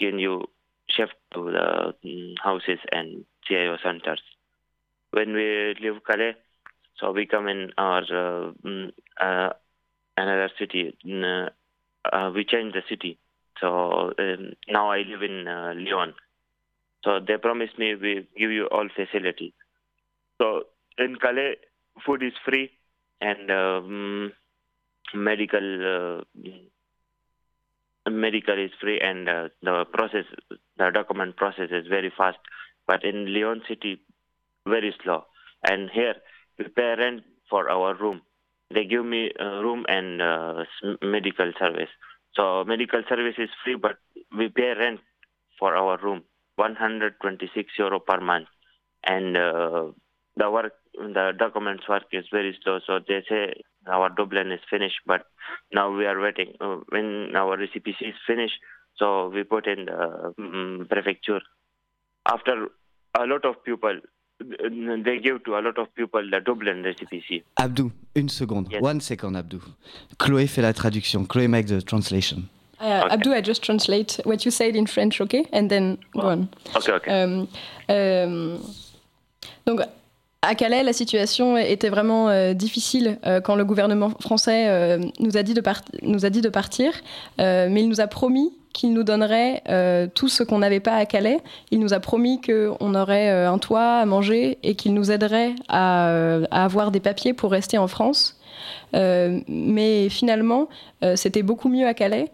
Can 0.00 0.18
you 0.18 0.44
shift 0.88 1.14
to 1.34 1.50
the 1.50 1.94
mm, 2.04 2.34
houses 2.42 2.78
and 2.92 3.24
CIO 3.46 3.76
centers? 3.82 4.20
When 5.10 5.32
we 5.32 5.74
leave 5.80 6.02
Calais, 6.04 6.34
so 6.98 7.12
we 7.12 7.26
come 7.26 7.48
in 7.48 7.70
our 7.76 8.02
uh, 8.02 8.52
mm, 8.64 8.92
uh, 9.20 9.50
another 10.16 10.50
city. 10.58 10.96
mm, 11.04 11.50
uh, 12.12 12.30
we 12.34 12.44
changed 12.44 12.76
the 12.76 12.82
city. 12.88 13.18
So 13.60 14.12
um, 14.18 14.52
now 14.68 14.90
I 14.90 14.98
live 14.98 15.22
in 15.22 15.46
uh, 15.46 15.74
Lyon. 15.76 16.14
So 17.04 17.20
they 17.26 17.36
promised 17.36 17.78
me 17.78 17.94
we 17.94 18.26
give 18.36 18.50
you 18.50 18.66
all 18.66 18.88
facilities. 18.94 19.52
So 20.40 20.64
in 20.98 21.16
Calais, 21.16 21.56
food 22.04 22.22
is 22.22 22.32
free 22.44 22.70
and 23.20 23.50
um, 23.50 24.32
medical 25.14 26.24
uh, 26.36 26.50
medical 28.10 28.58
is 28.62 28.70
free 28.80 29.00
and 29.00 29.28
uh, 29.28 29.48
the 29.62 29.84
process, 29.92 30.24
the 30.76 30.90
document 30.92 31.36
process 31.36 31.68
is 31.70 31.86
very 31.88 32.12
fast. 32.16 32.38
But 32.86 33.04
in 33.04 33.32
Lyon 33.32 33.62
city, 33.68 34.00
very 34.66 34.94
slow. 35.02 35.24
And 35.66 35.90
here 35.90 36.14
we 36.58 36.66
pay 36.68 36.94
rent 36.98 37.22
for 37.48 37.70
our 37.70 37.94
room. 37.94 38.22
They 38.72 38.84
give 38.84 39.04
me 39.04 39.30
room 39.40 39.84
and 39.88 40.22
uh, 40.22 40.64
medical 41.02 41.52
service. 41.58 41.90
So 42.34 42.64
medical 42.64 43.02
service 43.08 43.34
is 43.38 43.50
free, 43.62 43.76
but 43.76 43.96
we 44.36 44.48
pay 44.48 44.74
rent 44.78 45.00
for 45.58 45.76
our 45.76 45.98
room, 45.98 46.22
126 46.56 47.70
euro 47.78 48.00
per 48.00 48.20
month, 48.20 48.48
and 49.06 49.36
uh, 49.36 49.86
the 50.36 50.50
work, 50.50 50.72
the 50.94 51.32
documents 51.38 51.88
work 51.88 52.04
is 52.12 52.24
very 52.32 52.56
slow. 52.62 52.80
So 52.86 52.98
they 53.06 53.22
say 53.28 53.54
our 53.86 54.10
Dublin 54.10 54.50
is 54.50 54.60
finished, 54.68 55.00
but 55.06 55.26
now 55.72 55.96
we 55.96 56.06
are 56.06 56.20
waiting. 56.20 56.54
Uh, 56.60 56.78
when 56.88 57.32
our 57.36 57.56
RCPC 57.56 58.08
is 58.08 58.14
finished, 58.26 58.54
so 58.96 59.28
we 59.28 59.44
put 59.44 59.66
in 59.66 59.86
the 59.86 60.34
mm, 60.38 60.88
prefecture. 60.88 61.40
After 62.26 62.68
a 63.18 63.26
lot 63.26 63.44
of 63.44 63.62
people, 63.64 64.00
they 64.40 65.20
give 65.20 65.42
to 65.44 65.56
a 65.56 65.60
lot 65.60 65.78
of 65.78 65.88
people 65.94 66.22
the 66.22 66.40
Dublin. 66.44 66.84
Abdou, 67.56 67.90
une 68.14 68.28
seconde. 68.28 68.68
Yes. 68.70 68.82
One 68.82 69.00
second, 69.00 69.34
Abdou. 69.34 69.62
Chloé 70.18 70.46
fait 70.46 70.62
la 70.62 70.72
traduction. 70.72 71.24
Chloé 71.24 71.48
make 71.48 71.66
the 71.66 71.84
translation. 71.84 72.44
Uh, 72.80 73.06
Abdou, 73.08 73.32
I 73.32 73.42
just 73.42 73.62
translate 73.62 74.20
what 74.24 74.44
you 74.44 74.50
said 74.50 74.76
in 74.76 74.86
French, 74.86 75.20
okay? 75.20 75.46
And 75.52 75.68
then 75.68 75.96
go 76.14 76.28
on. 76.28 76.48
Okay, 76.74 76.92
okay. 76.92 77.10
Euh, 77.10 77.44
euh, 77.90 78.56
donc, 79.66 79.80
à 80.42 80.54
Calais, 80.54 80.82
la 80.82 80.92
situation 80.92 81.56
était 81.56 81.88
vraiment 81.88 82.28
euh, 82.28 82.52
difficile 82.52 83.18
euh, 83.24 83.40
quand 83.40 83.54
le 83.54 83.64
gouvernement 83.64 84.10
français 84.20 84.68
euh, 84.68 84.98
nous, 85.20 85.36
a 85.36 85.42
dit 85.42 85.54
de 85.54 85.62
nous 86.02 86.26
a 86.26 86.30
dit 86.30 86.42
de 86.42 86.48
partir, 86.50 86.92
euh, 87.40 87.68
mais 87.70 87.82
il 87.82 87.88
nous 87.88 88.00
a 88.00 88.06
promis 88.06 88.52
qu'il 88.74 88.92
nous 88.92 89.04
donnerait 89.04 89.62
euh, 89.68 90.06
tout 90.12 90.28
ce 90.28 90.42
qu'on 90.42 90.58
n'avait 90.58 90.80
pas 90.80 90.96
à 90.96 91.06
Calais. 91.06 91.38
Il 91.70 91.78
nous 91.78 91.94
a 91.94 92.00
promis 92.00 92.42
qu'on 92.42 92.94
aurait 92.94 93.30
euh, 93.30 93.50
un 93.50 93.56
toit 93.56 94.00
à 94.00 94.04
manger 94.04 94.58
et 94.62 94.74
qu'il 94.74 94.92
nous 94.92 95.10
aiderait 95.10 95.54
à, 95.68 96.08
euh, 96.08 96.44
avoir 96.50 96.90
des 96.90 97.00
papiers 97.00 97.32
pour 97.32 97.52
rester 97.52 97.78
en 97.78 97.86
France. 97.86 98.38
Mais 98.92 100.08
finalement, 100.08 100.68
c'était 101.16 101.42
beaucoup 101.42 101.68
mieux 101.68 101.86
à 101.86 101.94
Calais, 101.94 102.30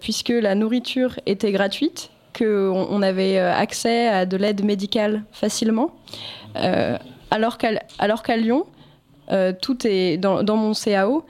puisque 0.00 0.28
la 0.28 0.54
nourriture 0.54 1.18
était 1.24 1.52
gratuite, 1.52 2.10
qu'on 2.38 2.86
on 2.90 3.00
avait 3.00 3.38
accès 3.38 4.06
à 4.06 4.26
de 4.26 4.36
l'aide 4.36 4.62
médicale 4.62 5.24
facilement. 5.32 5.92
Alors 6.54 7.56
qu'à 7.56 8.36
Lyon, 8.36 8.66
tout 9.62 9.86
est 9.86 10.18
dans, 10.18 10.56
mon 10.56 10.72
CAO, 10.74 11.24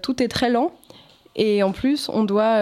tout 0.00 0.22
est 0.22 0.28
très 0.28 0.48
lent 0.48 0.70
et 1.34 1.64
en 1.64 1.72
plus 1.72 2.08
on 2.08 2.22
doit 2.22 2.60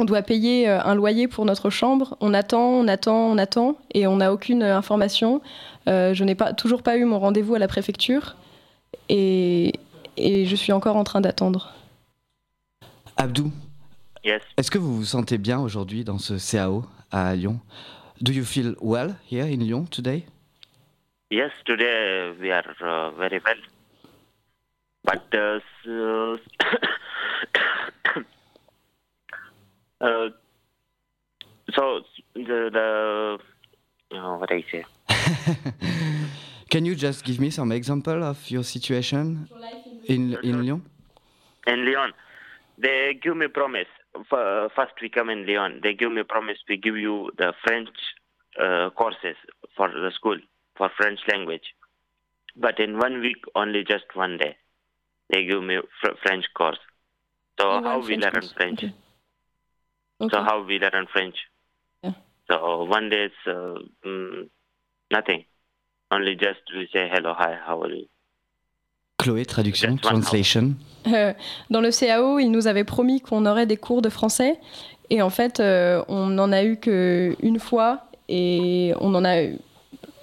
on 0.00 0.04
doit 0.04 0.22
payer 0.22 0.68
euh, 0.68 0.80
un 0.82 0.94
loyer 0.94 1.28
pour 1.28 1.44
notre 1.44 1.68
chambre. 1.68 2.16
On 2.20 2.32
attend, 2.32 2.70
on 2.70 2.88
attend, 2.88 3.30
on 3.30 3.36
attend 3.36 3.76
et 3.92 4.06
on 4.06 4.16
n'a 4.16 4.32
aucune 4.32 4.62
euh, 4.62 4.76
information. 4.76 5.42
Euh, 5.88 6.14
je 6.14 6.24
n'ai 6.24 6.34
pas 6.34 6.54
toujours 6.54 6.82
pas 6.82 6.96
eu 6.96 7.04
mon 7.04 7.18
rendez-vous 7.18 7.54
à 7.54 7.58
la 7.58 7.68
préfecture 7.68 8.36
et, 9.08 9.74
et 10.16 10.46
je 10.46 10.56
suis 10.56 10.72
encore 10.72 10.96
en 10.96 11.04
train 11.04 11.20
d'attendre. 11.20 11.74
Abdou, 13.16 13.52
Yes. 14.24 14.42
est-ce 14.56 14.70
que 14.70 14.78
vous 14.78 14.96
vous 14.96 15.04
sentez 15.04 15.38
bien 15.38 15.60
aujourd'hui 15.60 16.04
dans 16.04 16.18
ce 16.18 16.34
CAO 16.34 16.84
à 17.12 17.34
Lyon? 17.36 17.60
Do 18.22 18.32
you 18.32 18.44
feel 18.44 18.74
well 18.80 19.14
here 19.30 19.44
in 19.44 19.58
Lyon 19.58 19.84
today? 19.84 20.24
Yes, 21.30 21.52
today 21.64 22.32
we 22.40 22.50
are 22.50 22.64
uh, 22.80 23.10
very 23.18 23.40
well. 23.44 23.58
But 25.04 25.22
uh, 25.34 25.60
uh, 30.00 30.28
so 31.74 32.00
the, 32.34 32.70
the 32.72 33.38
what 34.38 34.50
I 34.52 34.64
say. 34.70 34.84
Can 36.70 36.84
you 36.84 36.94
just 36.94 37.24
give 37.24 37.40
me 37.40 37.50
some 37.50 37.72
example 37.72 38.22
of 38.24 38.50
your 38.50 38.62
situation 38.64 39.48
in 40.06 40.38
in 40.42 40.60
Lyon? 40.66 40.82
in 41.66 41.84
Lyon, 41.84 42.12
they 42.78 43.18
give 43.22 43.36
me 43.36 43.46
promise. 43.48 43.88
First, 44.28 44.94
we 45.02 45.08
come 45.08 45.30
in 45.30 45.46
Lyon. 45.46 45.80
They 45.82 45.94
give 45.94 46.12
me 46.12 46.22
promise. 46.22 46.58
We 46.68 46.76
give 46.76 46.96
you 46.96 47.30
the 47.38 47.52
French 47.64 47.88
uh, 48.60 48.90
courses 48.90 49.36
for 49.76 49.88
the 49.88 50.10
school 50.14 50.38
for 50.76 50.90
French 50.96 51.20
language. 51.30 51.74
But 52.56 52.80
in 52.80 52.98
one 52.98 53.20
week, 53.20 53.36
only 53.54 53.84
just 53.84 54.04
one 54.14 54.36
day, 54.38 54.56
they 55.30 55.44
give 55.44 55.62
me 55.62 55.78
fr- 56.00 56.16
French 56.22 56.44
course. 56.56 56.78
So 57.60 57.68
Only 57.68 57.88
how 57.88 57.98
one 57.98 58.00
we 58.00 58.06
French 58.06 58.22
learn 58.22 58.32
course, 58.32 58.52
French? 58.56 58.78
okay. 58.84 58.92
So 60.20 60.26
Okay. 60.26 60.36
how 60.36 60.62
we 60.62 60.78
learn 60.78 61.06
French? 61.12 61.36
Yeah. 62.02 62.12
So 62.48 62.84
one 62.84 63.08
day 63.08 63.24
it's 63.30 63.46
uh, 63.46 63.78
mm, 64.06 64.48
nothing. 65.10 65.44
only 66.10 66.36
just 66.36 66.60
we 66.74 66.88
say 66.92 67.08
hello, 67.08 67.34
hi, 67.38 67.56
how 67.66 67.80
are 67.82 67.92
you? 67.92 68.06
Chloé, 69.18 69.44
traduction, 69.44 69.96
translation. 69.96 70.74
Euh, 71.06 71.32
dans 71.70 71.80
le 71.80 71.90
CAO, 71.90 72.38
ils 72.38 72.50
nous 72.50 72.66
avaient 72.66 72.84
promis 72.84 73.22
qu'on 73.22 73.46
aurait 73.46 73.64
des 73.64 73.78
cours 73.78 74.02
de 74.02 74.10
français. 74.10 74.60
Et 75.08 75.22
en 75.22 75.30
fait, 75.30 75.58
euh, 75.58 76.04
on 76.08 76.26
n'en 76.26 76.52
a 76.52 76.62
eu 76.62 76.76
qu'une 76.76 77.58
fois. 77.58 78.00
Et 78.28 78.92
on 79.00 79.14
en 79.14 79.24
a 79.24 79.42
eu 79.42 79.56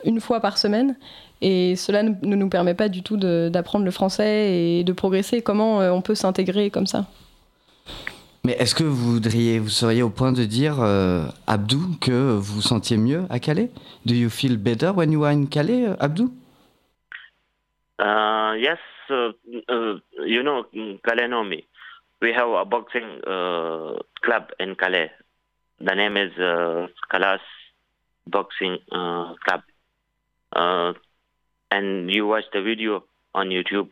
une 0.06 0.22
fois 0.22 0.40
par 0.40 0.60
semaine. 0.60 0.96
Et 1.42 1.76
cela 1.76 2.04
ne, 2.04 2.14
nous 2.22 2.50
permet 2.50 2.76
pas 2.76 2.90
du 2.90 3.02
tout 3.02 3.18
d'apprendre 3.18 3.86
le 3.86 3.92
français 3.92 4.54
et 4.54 4.84
de 4.84 4.94
progresser. 4.94 5.42
Comment 5.42 5.82
euh, 5.82 5.90
on 5.90 6.02
peut 6.04 6.14
s'intégrer 6.14 6.70
comme 6.70 6.86
ça? 6.86 7.08
Mais 8.48 8.54
est-ce 8.54 8.76
que 8.76 8.86
vous 8.86 9.22
seriez 9.68 10.02
au 10.02 10.10
point 10.10 10.32
de 10.32 10.46
dire, 10.46 10.80
euh, 10.80 11.26
Abdou, 11.48 11.98
que 12.00 12.38
vous 12.38 12.56
vous 12.56 12.62
sentiez 12.62 12.96
mieux 12.96 13.26
à 13.30 13.40
Calais? 13.40 13.72
Do 14.06 14.14
you 14.14 14.30
feel 14.30 14.56
better 14.56 14.92
when 14.96 15.12
you 15.12 15.26
are 15.26 15.34
in 15.34 15.48
Calais, 15.48 15.86
euh, 15.86 15.98
Abdou? 16.00 16.34
Uh, 18.00 18.56
yes, 18.58 18.80
uh, 19.10 19.34
uh, 19.68 20.00
you 20.26 20.44
know, 20.44 20.66
in 20.74 20.98
Calais 21.04 21.28
know 21.28 21.44
me. 21.44 21.66
We 22.22 22.32
have 22.32 22.48
a 22.48 22.64
boxing 22.64 23.20
uh, 23.28 24.00
club 24.22 24.54
in 24.62 24.76
Calais. 24.76 25.12
The 25.82 25.94
name 25.94 26.16
is 26.16 26.32
uh, 26.40 26.88
Kalas 27.12 27.42
Boxing 28.28 28.78
uh, 28.94 29.34
Club. 29.44 29.62
Uh, 30.56 30.94
and 31.70 32.10
you 32.10 32.26
watch 32.28 32.46
the 32.54 32.62
video 32.62 33.04
on 33.36 33.50
YouTube. 33.50 33.92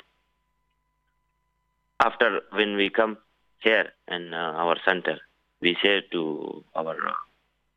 After, 1.99 2.39
when 2.53 2.77
we 2.77 2.89
come 2.89 3.17
here 3.61 3.91
in 4.07 4.33
uh, 4.33 4.37
our 4.37 4.77
center, 4.85 5.19
we 5.61 5.75
say 5.83 6.01
to 6.11 6.63
our 6.75 6.95
uh, 7.07 7.13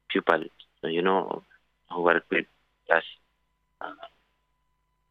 people, 0.08 0.44
you 0.85 1.02
know, 1.02 1.42
who 1.90 2.02
work 2.02 2.25
with 2.30 2.47
us, 2.90 3.04
uh, 3.80 3.90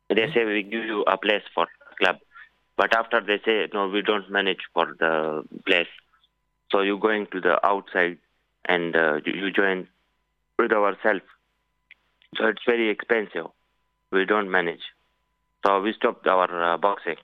they 0.10 0.32
say 0.34 0.46
we 0.46 0.64
give 0.64 0.86
you 0.86 1.04
a 1.04 1.18
place 1.18 1.44
for 1.54 1.68
club, 2.00 2.18
but 2.76 2.96
after 2.96 3.22
they 3.22 3.40
say 3.46 3.68
no, 3.74 3.88
we 3.90 4.02
don't 4.02 4.30
manage 4.30 4.62
for 4.74 4.96
the 5.00 5.44
place. 5.66 5.88
So 6.72 6.82
you 6.82 6.98
going 6.98 7.28
to 7.32 7.42
the 7.42 7.66
outside 7.66 8.18
and 8.66 8.96
uh, 8.96 9.20
you, 9.26 9.34
you 9.34 9.52
join 9.52 9.88
with 10.60 10.72
ourselves. 10.72 11.22
So 12.36 12.48
it's 12.48 12.62
very 12.66 12.90
expensive. 12.90 13.48
We 14.12 14.26
don't 14.26 14.52
manage. 14.52 14.82
So 15.66 15.82
we 15.82 15.94
stopped 15.94 16.28
our 16.28 16.74
uh, 16.74 16.78
boxing. 16.78 17.16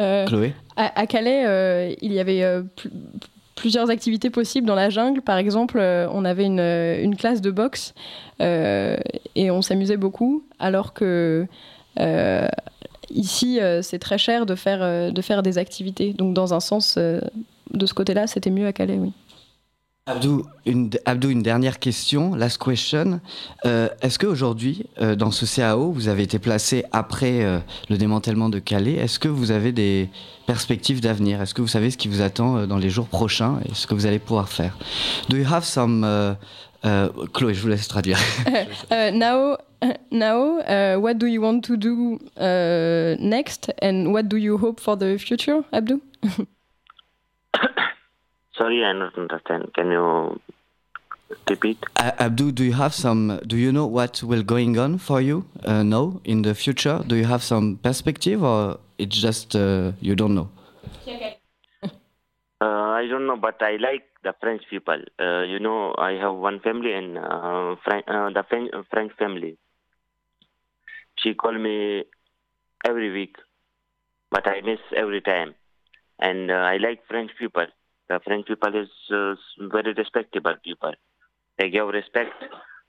Euh, 0.00 0.26
Chloé 0.26 0.52
à, 0.76 1.00
à 1.00 1.06
Calais, 1.06 1.44
euh, 1.46 1.94
il 2.02 2.12
y 2.12 2.20
avait 2.20 2.42
euh, 2.42 2.62
pl- 2.62 2.92
plusieurs 3.54 3.88
activités 3.88 4.28
possibles 4.28 4.66
dans 4.66 4.74
la 4.74 4.90
jungle. 4.90 5.22
Par 5.22 5.38
exemple, 5.38 5.78
on 5.78 6.24
avait 6.24 6.44
une, 6.44 6.60
une 6.60 7.16
classe 7.16 7.40
de 7.40 7.50
boxe 7.50 7.94
et 8.40 9.50
on 9.50 9.62
s'amusait 9.62 9.96
beaucoup, 9.96 10.44
alors 10.58 10.92
que 10.92 11.46
ici, 13.08 13.58
c'est 13.80 13.98
très 13.98 14.18
cher 14.18 14.44
de 14.44 14.54
faire, 14.54 15.10
de 15.10 15.22
faire 15.22 15.42
des 15.42 15.56
activités. 15.56 16.12
Donc, 16.12 16.34
dans 16.34 16.52
un 16.52 16.60
sens, 16.60 16.98
de 16.98 17.86
ce 17.86 17.94
côté-là, 17.94 18.26
c'était 18.26 18.50
mieux 18.50 18.66
à 18.66 18.74
Calais, 18.74 18.98
oui. 18.98 19.12
Abdou 20.08 20.44
une, 20.66 20.90
Abdou, 21.04 21.30
une 21.30 21.42
dernière 21.42 21.80
question, 21.80 22.36
last 22.36 22.62
question. 22.62 23.20
Euh, 23.64 23.88
Est-ce 24.02 24.20
qu'aujourd'hui, 24.20 24.86
euh, 25.00 25.16
dans 25.16 25.32
ce 25.32 25.44
CAO, 25.52 25.90
vous 25.90 26.06
avez 26.06 26.22
été 26.22 26.38
placé 26.38 26.84
après 26.92 27.42
euh, 27.44 27.58
le 27.90 27.98
démantèlement 27.98 28.48
de 28.48 28.60
Calais? 28.60 28.92
Est-ce 28.94 29.18
que 29.18 29.26
vous 29.26 29.50
avez 29.50 29.72
des 29.72 30.08
perspectives 30.46 31.00
d'avenir? 31.00 31.42
Est-ce 31.42 31.54
que 31.54 31.60
vous 31.60 31.66
savez 31.66 31.90
ce 31.90 31.96
qui 31.96 32.06
vous 32.06 32.20
attend 32.20 32.56
euh, 32.56 32.66
dans 32.66 32.78
les 32.78 32.88
jours 32.88 33.08
prochains 33.08 33.58
et 33.68 33.74
ce 33.74 33.88
que 33.88 33.94
vous 33.94 34.06
allez 34.06 34.20
pouvoir 34.20 34.48
faire? 34.48 34.78
Do 35.28 35.36
you 35.36 35.46
have 35.52 35.64
some... 35.64 36.04
euh, 36.04 36.34
euh, 36.84 37.08
Chloé, 37.32 37.54
je 37.54 37.62
vous 37.62 37.68
laisse 37.68 37.88
traduire. 37.88 38.18
Uh, 38.92 39.10
now, 39.12 39.56
now 40.12 40.60
uh, 40.60 40.96
what 41.00 41.14
do 41.14 41.26
you 41.26 41.42
want 41.42 41.62
to 41.62 41.76
do 41.76 42.20
uh, 42.38 43.16
next? 43.18 43.72
And 43.82 44.12
what 44.12 44.24
do 44.24 44.36
you 44.36 44.56
hope 44.56 44.78
for 44.78 44.96
the 44.96 45.18
future, 45.18 45.62
Abdou? 45.72 46.00
Sorry, 48.56 48.84
I 48.84 48.92
don't 48.92 49.16
understand. 49.18 49.72
Can 49.74 49.90
you 49.90 50.40
repeat? 51.48 51.78
Uh, 51.96 52.12
Abdou, 52.18 52.52
do 52.52 52.64
you 52.64 52.72
have 52.72 52.94
some? 52.94 53.38
Do 53.46 53.56
you 53.56 53.70
know 53.72 53.86
what 53.86 54.22
will 54.22 54.42
going 54.42 54.78
on 54.78 54.98
for 54.98 55.20
you 55.20 55.44
uh, 55.64 55.82
now 55.82 56.20
in 56.24 56.42
the 56.42 56.54
future? 56.54 57.02
Do 57.06 57.16
you 57.16 57.24
have 57.24 57.42
some 57.42 57.76
perspective, 57.82 58.42
or 58.42 58.78
it's 58.98 59.16
just 59.20 59.54
uh, 59.54 59.92
you 60.00 60.14
don't 60.14 60.34
know? 60.34 60.48
Uh, 62.58 62.64
I 62.96 63.06
don't 63.06 63.26
know, 63.26 63.36
but 63.36 63.60
I 63.60 63.76
like 63.76 64.04
the 64.24 64.34
French 64.40 64.62
people. 64.70 64.96
Uh, 65.20 65.42
you 65.42 65.58
know, 65.58 65.94
I 65.98 66.12
have 66.12 66.34
one 66.34 66.58
family 66.60 66.94
in 66.94 67.18
uh, 67.18 67.76
Fran- 67.84 68.08
uh, 68.08 68.30
the 68.30 68.44
French, 68.48 68.70
French 68.90 69.12
family. 69.18 69.58
She 71.18 71.34
called 71.34 71.60
me 71.60 72.04
every 72.82 73.12
week, 73.12 73.36
but 74.30 74.48
I 74.48 74.62
miss 74.62 74.78
every 74.96 75.20
time. 75.20 75.54
And 76.18 76.50
uh, 76.50 76.54
I 76.54 76.78
like 76.78 77.06
French 77.06 77.30
people. 77.38 77.66
The 78.08 78.20
French 78.24 78.46
people 78.46 78.74
is 78.74 78.88
uh, 79.10 79.34
very 79.68 79.92
respectable 79.92 80.54
people. 80.64 80.92
They 81.58 81.70
give 81.70 81.88
respect. 81.88 82.32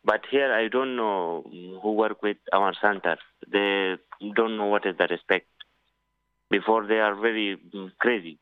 But 0.03 0.21
here 0.29 0.53
I 0.53 0.67
don't 0.67 0.95
know 0.95 1.43
who 1.81 1.93
work 1.93 2.21
with 2.21 2.37
our 2.53 2.73
center. 2.81 3.17
They 3.51 3.95
don't 4.35 4.57
know 4.57 4.67
what 4.67 4.85
is 4.85 4.95
the 4.97 5.07
respect. 5.07 5.47
Before 6.49 6.85
they 6.87 6.99
are 6.99 7.15
very 7.15 7.57
mm, 7.75 7.91
crazy 7.99 8.39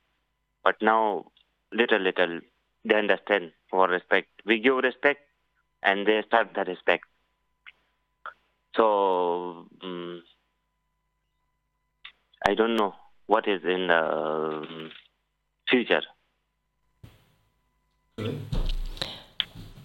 but 0.65 0.75
now 0.81 1.25
little 1.71 1.99
little 1.99 2.39
they 2.83 2.95
understand 2.95 3.51
for 3.69 3.87
respect 3.87 4.29
we 4.45 4.59
give 4.59 4.77
respect 4.89 5.21
and 5.83 6.07
they 6.07 6.21
start 6.27 6.49
the 6.55 6.65
respect 6.73 7.05
so 8.75 9.67
mm 9.85 10.19
i 12.49 12.53
don't 12.59 12.75
know 12.79 12.93
what 13.33 13.47
is 13.47 13.61
in 13.75 13.87
the 13.91 14.01
um, 14.17 14.91
future 15.69 16.03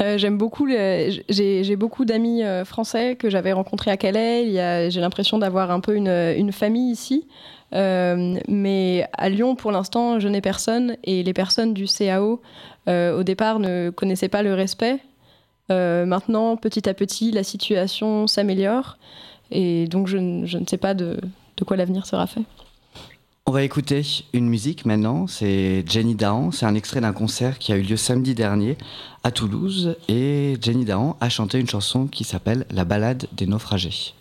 Euh, 0.01 0.16
J'aime 0.16 0.38
beaucoup, 0.38 0.66
j'ai 0.69 1.77
beaucoup 1.77 2.05
d'amis 2.05 2.43
euh, 2.43 2.64
français 2.64 3.16
que 3.16 3.29
j'avais 3.29 3.53
rencontrés 3.53 3.90
à 3.90 3.97
Calais. 3.97 4.90
J'ai 4.90 5.01
l'impression 5.01 5.38
d'avoir 5.38 5.71
un 5.71 5.81
peu 5.81 5.95
une, 5.95 6.53
famille 6.53 6.90
ici. 6.90 7.27
Euh, 7.73 8.38
mais 8.49 9.07
à 9.12 9.29
Lyon, 9.29 9.55
pour 9.55 9.73
l'instant, 9.73 10.19
je 10.19 10.29
n'ai 10.29 10.40
personne. 10.40 10.97
Et 11.05 11.23
les 11.23 11.33
personnes 11.35 11.75
du 11.75 11.87
CAO, 11.87 12.40
au 12.87 13.23
départ, 13.23 13.59
ne 13.59 13.90
connaissaient 13.90 14.29
pas 14.29 14.43
le 14.43 14.55
respect. 14.55 14.99
Maintenant, 15.69 16.57
petit 16.57 16.88
à 16.88 16.95
petit, 16.95 17.31
la 17.31 17.45
situation 17.45 18.27
s'améliore. 18.27 18.97
Et 19.51 19.87
donc, 19.87 20.07
je, 20.07 20.16
ne- 20.16 20.66
sais 20.66 20.79
pas 20.79 20.95
de 20.95 21.19
quoi 21.66 21.77
l'avenir 21.77 22.07
sera 22.07 22.27
fait. 22.27 22.43
On 23.51 23.53
va 23.53 23.65
écouter 23.65 24.07
une 24.33 24.49
musique 24.49 24.87
maintenant. 24.87 25.27
C'est 25.27 25.83
Jenny 25.85 26.15
Dahan. 26.15 26.53
C'est 26.53 26.67
un 26.67 26.77
extrait 26.77 27.01
d'un 27.01 27.13
concert 27.13 27.59
qui 27.59 27.73
a 27.73 27.77
eu 27.77 27.83
lieu 27.83 27.97
samedi 27.97 28.37
dernier 28.37 28.79
à 29.25 29.33
Toulouse. 29.33 29.97
Et 30.07 30.57
Jenny 30.63 30.85
Dahan 30.85 31.17
a 31.21 31.29
chanté 31.29 31.59
une 31.59 31.69
chanson 31.69 32.07
qui 32.07 32.23
s'appelle 32.23 32.65
La 32.71 32.85
balade 32.85 33.27
des 33.33 33.47
naufragés. 33.47 34.15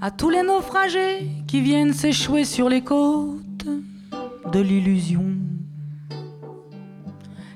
à 0.00 0.10
tous 0.10 0.28
les 0.28 0.42
naufragés 0.42 1.28
qui 1.46 1.60
viennent 1.60 1.92
s'échouer 1.92 2.44
sur 2.44 2.68
les 2.68 2.82
côtes 2.82 3.68
de 4.52 4.58
l'illusion, 4.58 5.36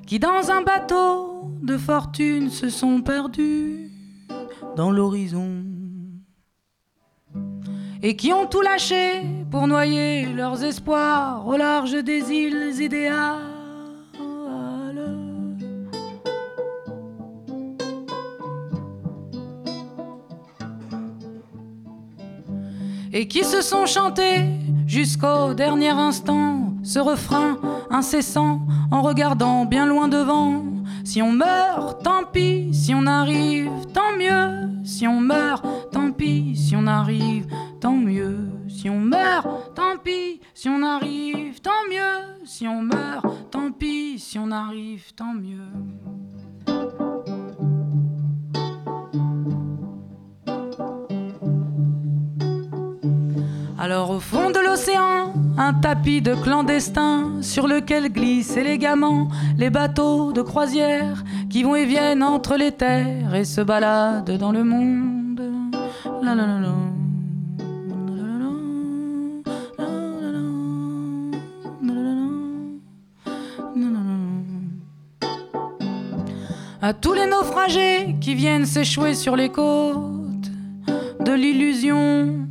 qui 0.06 0.20
dans 0.20 0.52
un 0.52 0.62
bateau 0.62 1.50
de 1.62 1.76
fortune 1.76 2.48
se 2.48 2.68
sont 2.68 3.00
perdus 3.00 3.90
dans 4.76 4.92
l'horizon, 4.92 5.71
et 8.02 8.16
qui 8.16 8.32
ont 8.32 8.46
tout 8.46 8.62
lâché 8.62 9.22
pour 9.50 9.66
noyer 9.66 10.26
leurs 10.26 10.64
espoirs 10.64 11.46
au 11.46 11.56
large 11.56 11.92
des 12.02 12.30
îles 12.32 12.80
idéales. 12.80 13.52
et 23.14 23.28
qui 23.28 23.44
se 23.44 23.60
sont 23.60 23.84
chantés 23.84 24.42
jusqu'au 24.86 25.52
dernier 25.52 25.90
instant 25.90 26.72
ce 26.82 26.98
refrain 26.98 27.58
incessant 27.90 28.60
en 28.90 29.02
regardant 29.02 29.64
bien 29.64 29.86
loin 29.86 30.08
devant. 30.08 30.64
Si 31.04 31.20
on 31.20 31.32
meurt, 31.32 32.02
tant 32.02 32.24
pis, 32.32 32.72
si 32.72 32.94
on 32.94 33.06
arrive, 33.06 33.70
tant 33.92 34.16
mieux. 34.18 34.68
Si 34.84 35.06
on 35.06 35.20
meurt, 35.20 35.64
tant 35.92 36.10
pis, 36.10 36.56
si 36.56 36.74
on 36.74 36.86
arrive, 36.86 37.46
tant 37.82 37.96
mieux. 37.96 38.48
Si 38.68 38.88
on 38.88 39.00
meurt, 39.00 39.74
tant 39.74 39.96
pis, 40.02 40.40
si 40.54 40.68
on 40.68 40.84
arrive, 40.84 41.60
tant 41.60 41.82
mieux. 41.90 42.44
Si 42.44 42.68
on 42.68 42.80
meurt, 42.80 43.26
tant 43.50 43.72
pis, 43.72 44.20
si 44.20 44.38
on 44.38 44.52
arrive, 44.52 45.12
tant 45.16 45.34
mieux. 45.34 45.66
Alors 53.80 54.10
au 54.10 54.20
fond 54.20 54.50
de 54.50 54.64
l'océan, 54.64 55.32
un 55.58 55.74
tapis 55.74 56.22
de 56.22 56.36
clandestins 56.36 57.42
sur 57.42 57.66
lequel 57.66 58.12
glissent 58.12 58.56
élégamment 58.56 59.26
les 59.58 59.70
bateaux 59.70 60.32
de 60.32 60.42
croisière 60.42 61.24
qui 61.50 61.64
vont 61.64 61.74
et 61.74 61.86
viennent 61.86 62.22
entre 62.22 62.56
les 62.56 62.70
terres 62.70 63.34
et 63.34 63.44
se 63.44 63.60
baladent 63.60 64.38
dans 64.38 64.52
le 64.52 64.62
monde. 64.62 65.42
Tous 77.00 77.14
les 77.14 77.26
naufragés 77.26 78.16
qui 78.20 78.34
viennent 78.34 78.66
s'échouer 78.66 79.14
sur 79.14 79.34
les 79.34 79.48
côtes 79.48 80.50
de 81.20 81.32
l'illusion. 81.32 82.46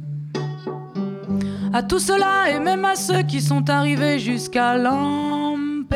À 1.73 1.83
tout 1.83 1.99
cela 1.99 2.49
et 2.49 2.59
même 2.59 2.83
à 2.83 2.95
ceux 2.95 3.21
qui 3.21 3.39
sont 3.41 3.69
arrivés 3.69 4.19
jusqu'à 4.19 4.75
Lampedusa. 4.77 5.91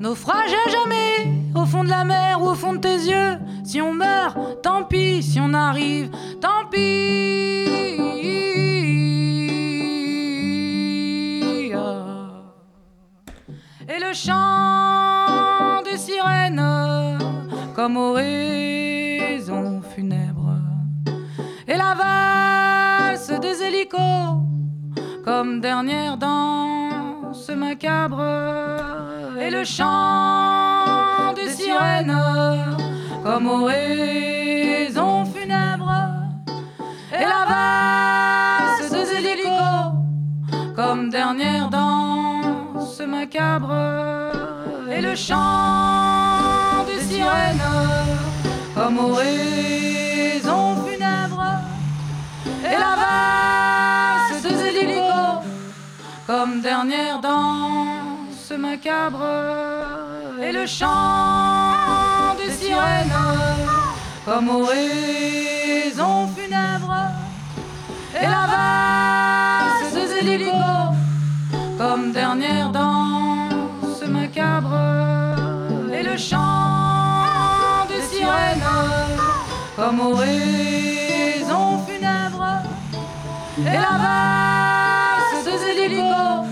Naufrage 0.00 0.52
à 0.66 0.70
jamais 0.70 1.28
au 1.54 1.66
fond 1.66 1.84
de 1.84 1.90
la 1.90 2.04
mer 2.04 2.42
ou 2.42 2.48
au 2.48 2.54
fond 2.54 2.72
de 2.72 2.78
tes 2.78 2.88
yeux. 2.88 3.38
Si 3.64 3.80
on 3.80 3.92
meurt, 3.92 4.36
tant 4.62 4.82
pis. 4.82 5.22
Si 5.22 5.38
on 5.40 5.54
arrive, 5.54 6.10
tant 6.40 6.66
pis. 6.70 6.78
Et 13.88 13.98
le 14.00 14.12
chant 14.14 14.51
comme 17.82 17.96
oraison 17.96 19.82
funèbre. 19.82 20.54
Et 21.66 21.76
la 21.76 21.94
valse 22.00 23.32
des 23.40 23.60
hélicos 23.60 24.36
comme 25.24 25.60
dernière 25.60 26.16
danse 26.16 27.50
macabre. 27.50 28.22
Et 29.40 29.50
le 29.50 29.64
chant 29.64 31.32
des 31.34 31.50
sirènes 31.50 32.16
comme 33.24 33.48
oraison 33.48 35.24
funèbre. 35.24 35.92
Et 37.12 37.24
la 37.34 37.42
valse 37.52 38.92
des 38.92 39.08
hélicos 39.16 39.90
comme 40.76 41.10
dernière 41.10 41.68
danse 41.68 43.00
macabre. 43.00 43.74
Et 44.88 45.00
le 45.00 45.16
chant 45.16 46.71
des 47.22 47.28
sirènes 47.28 47.62
comme 48.74 48.98
funèbre. 50.84 51.44
Et 52.64 52.76
la 52.78 52.94
valse 53.02 54.42
des 54.42 55.02
comme 56.26 56.60
dernière 56.60 57.20
danse 57.20 58.52
macabre. 58.58 59.24
Et 60.40 60.52
le 60.52 60.66
chant 60.66 62.34
des 62.38 62.52
sirènes 62.52 63.12
comme 64.24 64.48
oraison 64.48 66.28
funèbre. 66.36 66.96
Et 68.20 68.26
la 68.26 68.46
valse 68.52 69.94
des 69.94 70.18
hélicos 70.18 70.94
comme 71.78 72.12
dernière 72.12 72.70
danse 72.70 74.02
macabre. 74.08 75.11
Et 76.02 76.04
le 76.04 76.16
chant 76.16 77.86
des 77.88 78.02
sirènes 78.02 78.64
comme 79.76 80.00
oraison 80.00 81.78
funèbre. 81.86 82.44
Et 83.60 83.78
la 83.84 83.94
valse 84.02 85.44
des 85.44 85.82
hélicos 85.84 86.46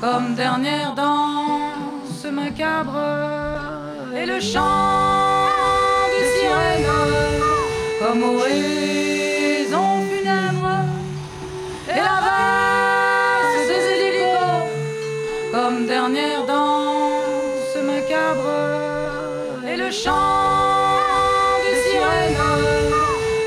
comme 0.00 0.34
dernière 0.34 0.92
danse 0.94 2.24
macabre. 2.32 2.98
Et 4.16 4.26
le 4.26 4.40
chant 4.40 5.46
des 6.10 6.26
sirènes 6.40 6.90
comme 8.00 8.22
oraison 8.24 9.03
chant 20.02 20.98
des 21.62 21.90
sirènes 21.90 22.36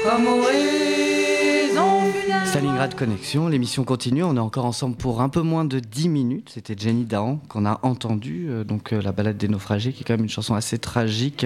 comme. 0.03 0.47
Stalingrad 2.45 2.95
Connexion, 2.95 3.49
l'émission 3.49 3.83
continue. 3.83 4.23
On 4.23 4.35
est 4.35 4.39
encore 4.39 4.65
ensemble 4.65 4.95
pour 4.95 5.21
un 5.21 5.29
peu 5.29 5.41
moins 5.41 5.65
de 5.65 5.79
10 5.79 6.09
minutes. 6.09 6.51
C'était 6.53 6.75
Jenny 6.77 7.03
Dahan 7.03 7.39
qu'on 7.49 7.65
a 7.65 7.79
entendu, 7.83 8.47
euh, 8.49 8.63
donc 8.63 8.93
euh, 8.93 9.01
la 9.01 9.11
balade 9.11 9.37
des 9.37 9.47
naufragés, 9.49 9.91
qui 9.91 10.01
est 10.01 10.03
quand 10.05 10.13
même 10.13 10.23
une 10.23 10.29
chanson 10.29 10.55
assez 10.55 10.79
tragique, 10.79 11.45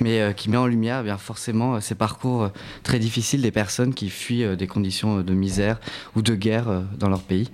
mais 0.00 0.20
euh, 0.20 0.32
qui 0.32 0.48
met 0.48 0.56
en 0.56 0.66
lumière 0.66 1.00
eh 1.02 1.04
bien 1.04 1.18
forcément 1.18 1.74
euh, 1.74 1.80
ces 1.80 1.94
parcours 1.94 2.50
très 2.82 2.98
difficiles 2.98 3.42
des 3.42 3.50
personnes 3.50 3.94
qui 3.94 4.08
fuient 4.08 4.56
des 4.56 4.66
conditions 4.66 5.20
de 5.20 5.34
misère 5.34 5.78
ou 6.16 6.22
de 6.22 6.34
guerre 6.34 6.82
dans 6.98 7.08
leur 7.08 7.20
pays. 7.20 7.50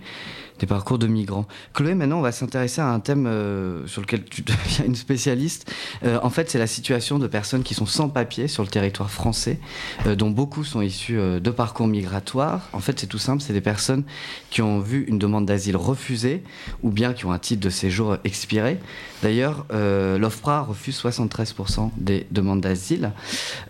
Des 0.59 0.67
parcours 0.67 0.99
de 0.99 1.07
migrants. 1.07 1.47
Chloé, 1.75 1.95
maintenant, 1.95 2.19
on 2.19 2.23
va 2.23 2.33
s'intéresser 2.33 2.81
à 2.81 2.89
un 2.89 3.01
thème 3.01 3.27
euh, 3.27 3.87
sur 3.87 4.01
lequel 4.01 4.25
tu 4.25 4.43
deviens 4.43 4.87
une 4.87 4.95
spécialiste. 4.95 5.71
Euh, 6.05 6.19
en 6.23 6.31
fait, 6.31 6.51
c'est 6.51 6.59
la 6.59 6.67
situation 6.67 7.19
de 7.19 7.27
personnes 7.27 7.63
qui 7.63 7.75
sont 7.75 7.87
sans 7.87 8.09
papier 8.09 8.49
sur 8.49 8.63
le 8.63 8.69
territoire 8.69 9.11
français, 9.11 9.59
euh, 10.07 10.15
dont 10.15 10.31
beaucoup 10.31 10.65
sont 10.65 10.81
issus 10.81 11.19
euh, 11.19 11.41
de 11.41 11.51
parcours 11.51 11.87
migratoires. 11.87 12.71
En 12.73 12.81
fait, 12.81 12.99
c'est 12.99 13.07
tout 13.07 13.19
simple, 13.19 13.43
c'est 13.43 13.53
des 13.53 13.61
personnes 13.61 14.05
qui 14.51 14.63
ont 14.63 14.81
vu 14.81 15.05
une 15.09 15.19
demande 15.19 15.47
d'asile 15.47 15.77
refusée 15.77 16.43
ou 16.83 16.91
bien 16.91 17.13
qui 17.13 17.27
ont 17.27 17.33
un 17.33 17.39
titre 17.39 17.63
de 17.63 17.71
séjour 17.71 18.17
expiré. 18.25 18.79
D'ailleurs, 19.23 19.67
euh, 19.73 20.19
l'OFPRA 20.19 20.63
refuse 20.63 21.01
73% 21.03 21.91
des 21.97 22.27
demandes 22.31 22.61
d'asile. 22.61 23.13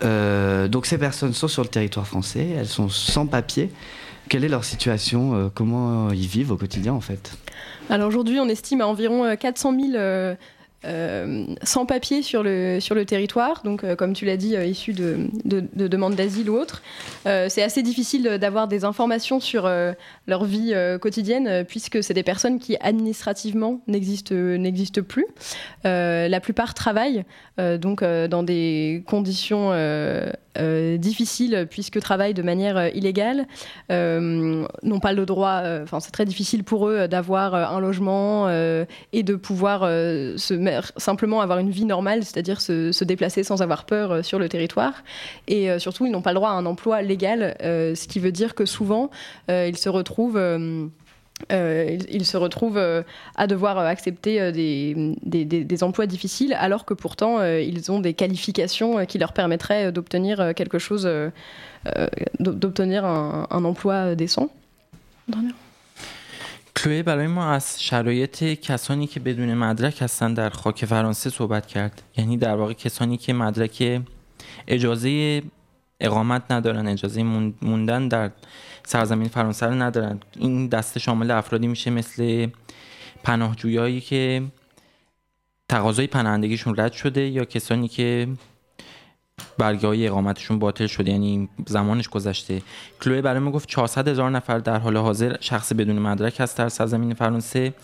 Euh, 0.03 0.69
donc 0.69 0.87
ces 0.87 0.99
personnes 0.99 1.33
sont 1.33 1.49
sur 1.49 1.63
le 1.63 1.69
territoire 1.69 2.07
français, 2.07 2.49
elles 2.57 2.69
sont 2.69 2.89
sans 2.89 3.27
papier. 3.27 3.71
Quelle 4.29 4.45
est 4.45 4.49
leur 4.49 4.65
situation 4.65 5.35
euh, 5.35 5.49
Comment 5.55 6.11
ils 6.11 6.27
vivent 6.27 6.53
au 6.53 6.57
quotidien 6.57 6.93
en 6.93 7.01
fait? 7.01 7.33
Alors 7.89 8.09
aujourd'hui, 8.09 8.41
on 8.41 8.49
estime 8.49 8.81
à 8.81 8.87
environ 8.87 9.25
euh, 9.25 9.37
400 9.37 9.75
000 9.79 9.95
euh, 9.95 10.35
euh, 10.85 11.47
sans-papiers 11.63 12.23
sur 12.23 12.43
le, 12.43 12.79
sur 12.81 12.95
le 12.95 13.05
territoire, 13.05 13.63
donc 13.65 13.83
euh, 13.83 13.97
comme 13.97 14.13
tu 14.13 14.25
l'as 14.25 14.37
dit, 14.37 14.57
euh, 14.57 14.65
issus 14.65 14.93
de, 14.93 15.29
de, 15.45 15.65
de 15.75 15.89
demandes 15.89 16.15
d'asile 16.15 16.51
ou 16.51 16.57
autres. 16.57 16.83
Euh, 17.27 17.47
c'est 17.49 17.63
assez 17.63 17.83
difficile 17.83 18.39
d'avoir 18.41 18.69
des 18.69 18.85
informations 18.85 19.41
sur 19.41 19.67
euh, 19.67 19.93
leur 20.27 20.45
vie 20.45 20.73
euh, 20.75 20.99
quotidienne, 20.99 21.47
euh, 21.49 21.65
puisque 21.65 22.03
c'est 22.03 22.15
des 22.15 22.23
personnes 22.23 22.59
qui 22.59 22.77
administrativement 22.81 23.81
n'existent 23.87 25.03
plus. 25.03 25.27
Euh, 25.87 26.29
la 26.29 26.41
plupart 26.41 26.75
travaillent 26.75 27.25
euh, 27.59 27.79
donc 27.79 28.03
euh, 28.03 28.29
dans 28.29 28.43
des 28.43 29.03
conditions 29.07 29.71
euh, 30.59 30.97
difficiles, 30.97 31.67
puisque 31.71 32.01
travaillent 32.01 32.35
de 32.35 32.43
manière 32.43 32.77
euh, 32.77 32.89
illégale, 32.95 33.47
euh, 33.91 34.67
n'ont 34.83 35.01
pas 35.01 35.13
le 35.13 35.27
droit, 35.27 35.63
enfin 35.83 36.01
c'est 36.01 36.11
très 36.11 36.25
difficile 36.25 36.65
pour 36.65 36.89
eux 36.89 37.09
d'avoir 37.09 37.55
un 37.55 37.81
logement 37.81 38.49
et 38.49 39.23
de 39.23 39.35
pouvoir 39.35 39.81
se 39.83 40.83
simplement 40.97 41.41
avoir 41.41 41.59
une 41.59 41.71
vie 41.71 41.85
normale, 41.85 42.25
c'est-à-dire 42.25 42.61
se, 42.61 43.05
déplacer 43.05 43.45
sans 43.45 43.63
avoir 43.63 43.85
peur 43.85 44.25
sur 44.25 44.39
le 44.39 44.49
territoire. 44.49 45.05
Et 45.49 45.79
surtout, 45.79 46.07
ils 46.07 46.13
n'ont 46.13 46.23
pas 46.23 46.33
le 46.33 46.37
droit 46.37 46.51
à 46.51 46.55
un 46.55 46.67
emploi 46.67 47.03
légal, 47.03 47.57
ce 47.61 48.09
qui 48.09 48.19
veut 48.19 48.33
dire 48.33 48.55
que 48.55 48.65
souvent, 48.65 49.11
ils 49.49 49.77
se 49.77 49.89
retrouvent... 49.89 50.41
euh, 51.52 51.56
euh, 51.56 51.96
ils, 51.96 52.06
ils 52.18 52.26
se 52.26 52.38
retrouvent 52.38 52.78
euh, 52.78 53.02
à 53.36 53.48
devoir 53.48 53.76
euh, 53.80 53.86
accepter 53.96 54.34
euh, 54.42 54.52
des, 54.52 55.16
des- 55.34 55.46
des- 55.46 55.64
des 55.72 55.84
emplois 55.84 56.06
difficiles, 56.16 56.54
alors 56.68 56.84
que 56.86 56.94
pourtant 56.94 57.34
euh, 57.40 57.60
ils 57.72 57.92
ont 57.92 58.00
des 58.08 58.14
qualifications 58.14 58.92
euh, 59.00 59.06
qui 59.06 59.18
leur 59.24 59.34
permettraient 59.34 59.86
euh, 59.88 59.92
d'obtenir 59.92 60.36
euh, 60.40 60.54
quelque 60.60 60.80
chose, 60.88 61.06
euh, 61.08 61.30
euh, 61.88 62.08
d'o- 62.44 62.54
d'obtenir 62.62 63.06
un, 63.06 63.48
un 63.58 63.64
emploi 63.72 63.94
euh, 63.94 64.16
décent. 64.16 64.48
کلوی 66.76 67.04
برای 67.04 67.28
ما 67.28 67.52
از 67.52 67.84
شرایط 67.84 68.44
کسانی 68.44 69.08
که 69.08 69.20
بدون 69.20 69.54
مدرک 69.54 70.02
هستن 70.02 70.34
در 70.34 70.50
خاک 70.50 70.86
فرانسه 70.86 71.30
صحبت 71.30 71.66
کرد 71.68 72.02
یعنی 72.18 72.38
در 72.38 72.56
واقع 72.56 72.74
کسانی 72.74 73.18
که 73.18 73.34
مدرک 73.34 74.02
اجازه 74.68 75.42
اقامت 76.01 76.43
ندارن 76.51 76.87
اجازه 76.87 77.23
مون- 77.23 77.55
موندن 77.63 78.09
در 78.09 78.31
سرزمین 78.87 79.29
فرانسه 79.29 79.67
رو 79.67 79.75
ندارن. 79.75 80.21
این 80.37 80.69
دسته 80.69 81.01
شامل 81.01 81.31
افرادی 81.31 81.67
میشه 81.67 81.91
مثل 81.91 82.49
پناهجویایی 83.25 84.01
که 84.01 84.43
تقاضای 85.69 86.07
پناهندگیشون 86.07 86.75
رد 86.77 86.93
شده 86.93 87.21
یا 87.29 87.45
کسانی 87.45 87.89
که 87.89 88.29
برگه 89.59 89.87
های 89.89 90.09
اقامتشون 90.09 90.59
باطل 90.59 90.87
شده 90.87 91.11
یعنی 91.11 91.49
زمانش 91.67 92.09
گذشته. 92.09 92.63
کلوه 93.03 93.21
برای 93.21 93.41
ما 93.41 93.51
گفت 93.51 93.69
400 93.69 94.09
هزار 94.09 94.31
نفر 94.31 94.59
در 94.59 94.79
حال 94.79 94.97
حاضر 94.97 95.37
شخص 95.41 95.73
بدون 95.73 95.99
مدرک 95.99 96.41
هست 96.41 96.59
در 96.59 96.69
سرزمین 96.69 97.15
فرانسه. 97.15 97.75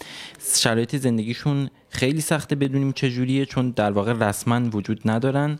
شرایط 0.57 0.97
زندگیشون 0.97 1.71
خیلی 1.89 2.21
سخته 2.21 2.55
بدونیم 2.55 2.93
چجوریه 2.93 3.47
چون 3.47 3.71
در 3.71 3.91
واقع 3.91 4.13
رسما 4.13 4.61
وجود 4.71 5.01
ندارن. 5.05 5.59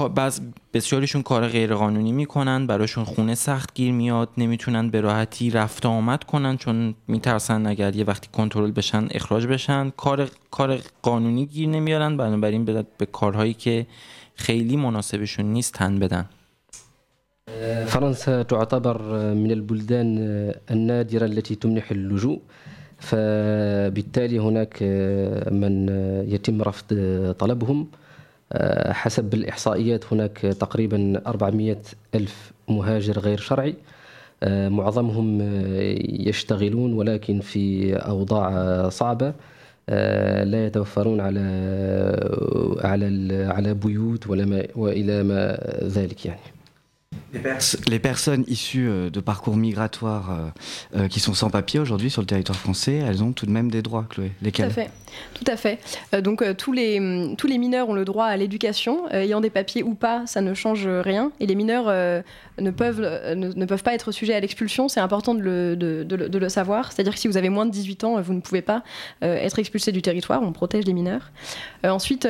بعض 0.00 0.40
بسیاریشون 0.74 1.22
کار 1.22 1.48
غیرقانونی 1.48 2.12
می‌کنن 2.12 2.66
براشون 2.66 3.04
خونه 3.04 3.34
سخت 3.34 3.74
گیر 3.74 3.92
میاد 3.92 4.28
نمی‌تونن 4.38 4.90
به 4.90 5.00
راحتی 5.00 5.50
رفت 5.50 5.86
آمد 5.86 6.24
کنن 6.24 6.56
چون 6.56 6.94
میترسن 7.08 7.66
اگر 7.66 7.96
یه 7.96 8.04
وقتی 8.04 8.28
کنترل 8.32 8.70
بشن 8.70 9.08
اخراج 9.10 9.46
بشن. 9.46 9.90
کار 9.90 10.28
کار 10.50 10.78
قانونی 11.02 11.46
گیر 11.46 11.68
نمیارن 11.68 12.16
بنابراین 12.16 12.64
به, 12.64 12.84
به 12.98 13.06
کارهایی 13.06 13.54
که 13.54 13.86
خیلی 14.34 14.76
مناسبشون 14.76 15.46
نیست 15.46 15.74
تن 15.74 15.98
بدن. 15.98 16.24
فرنسا 17.86 18.42
تعتبر 18.42 18.98
من 19.34 19.50
البلدان 19.50 20.18
النادرة 20.68 21.24
التي 21.24 21.56
تمنح 21.56 21.86
اللجوء 21.90 22.38
فبالتالي 22.98 24.38
هناك 24.38 24.82
من 25.62 25.88
يتم 26.28 26.62
رفض 26.62 26.88
طلبهم. 27.38 27.86
حسب 28.90 29.34
الإحصائيات 29.34 30.12
هناك 30.12 30.38
تقريبا 30.38 31.22
400 31.26 31.76
ألف 32.14 32.52
مهاجر 32.68 33.18
غير 33.18 33.38
شرعي. 33.38 33.74
معظمهم 34.46 35.38
يشتغلون 36.28 36.92
ولكن 36.92 37.40
في 37.40 37.94
أوضاع 37.96 38.88
صعبة. 38.88 39.32
لا 40.44 40.66
يتوفرون 40.66 41.20
على 41.20 41.40
على 42.84 43.44
على 43.44 43.74
بيوت 43.74 44.26
ولا 44.26 44.44
ما 44.44 44.62
وإلى 44.76 45.22
ما 45.22 45.58
ذلك 45.82 46.26
يعني. 46.26 46.53
Les, 47.88 47.98
personnes 47.98 48.44
issues 48.46 48.88
euh, 48.88 49.10
de 49.10 49.20
parcours 49.20 49.56
migratoires 49.56 50.30
euh, 50.30 51.00
euh, 51.00 51.08
qui 51.08 51.20
sont 51.20 51.34
sans 51.34 51.50
papier 51.50 51.80
aujourd'hui 51.80 52.10
sur 52.10 52.22
le 52.22 52.26
territoire 52.26 52.58
français, 52.58 52.94
elles 52.94 53.22
ont 53.22 53.32
tout 53.32 53.46
de 53.46 53.50
même 53.50 53.70
des 53.70 53.82
droits, 53.82 54.06
Chloé. 54.08 54.32
Lesquels 54.40 54.66
Tout 54.66 54.70
à 54.70 54.74
fait. 54.74 54.90
Tout 55.34 55.44
à 55.46 55.56
fait. 55.56 56.22
donc 56.22 56.44
tous, 56.56 56.72
les, 56.72 56.98
hum, 56.98 57.36
tous 57.36 57.46
les 57.46 57.58
mineurs 57.58 57.88
ont 57.88 57.94
le 57.94 58.04
droit 58.04 58.26
à 58.26 58.36
l'éducation, 58.36 59.08
ayant 59.10 59.40
des 59.40 59.50
papiers 59.50 59.82
ou 59.82 59.94
pas, 59.94 60.26
ça 60.26 60.40
ne 60.40 60.54
change 60.54 60.86
rien. 60.86 61.32
Et 61.40 61.46
les 61.46 61.54
mineurs 61.54 61.86
ne, 61.86 62.70
peuvent, 62.70 63.00
ne, 63.34 63.64
peuvent 63.64 63.82
pas 63.82 63.94
être 63.94 64.10
sujets 64.10 64.34
à 64.34 64.40
l'expulsion, 64.40 64.88
c'est 64.88 65.00
important 65.00 65.34
de 65.34 65.40
le, 65.40 65.76
de, 65.76 66.02
de 66.04 66.38
le 66.38 66.48
savoir. 66.48 66.92
C'est-à-dire 66.92 67.14
que 67.14 67.20
si 67.20 67.28
vous 67.28 67.36
avez 67.36 67.48
moins 67.48 67.66
de 67.66 67.70
18 67.70 68.04
ans, 68.04 68.20
vous 68.20 68.34
ne 68.34 68.40
pouvez 68.40 68.62
pas 68.62 68.82
être 69.22 69.58
expulsé 69.58 69.92
du 69.92 70.02
territoire, 70.02 70.42
on 70.42 70.52
protège 70.52 70.84
les 70.84 70.94
mineurs. 70.94 71.30
ensuite, 71.84 72.28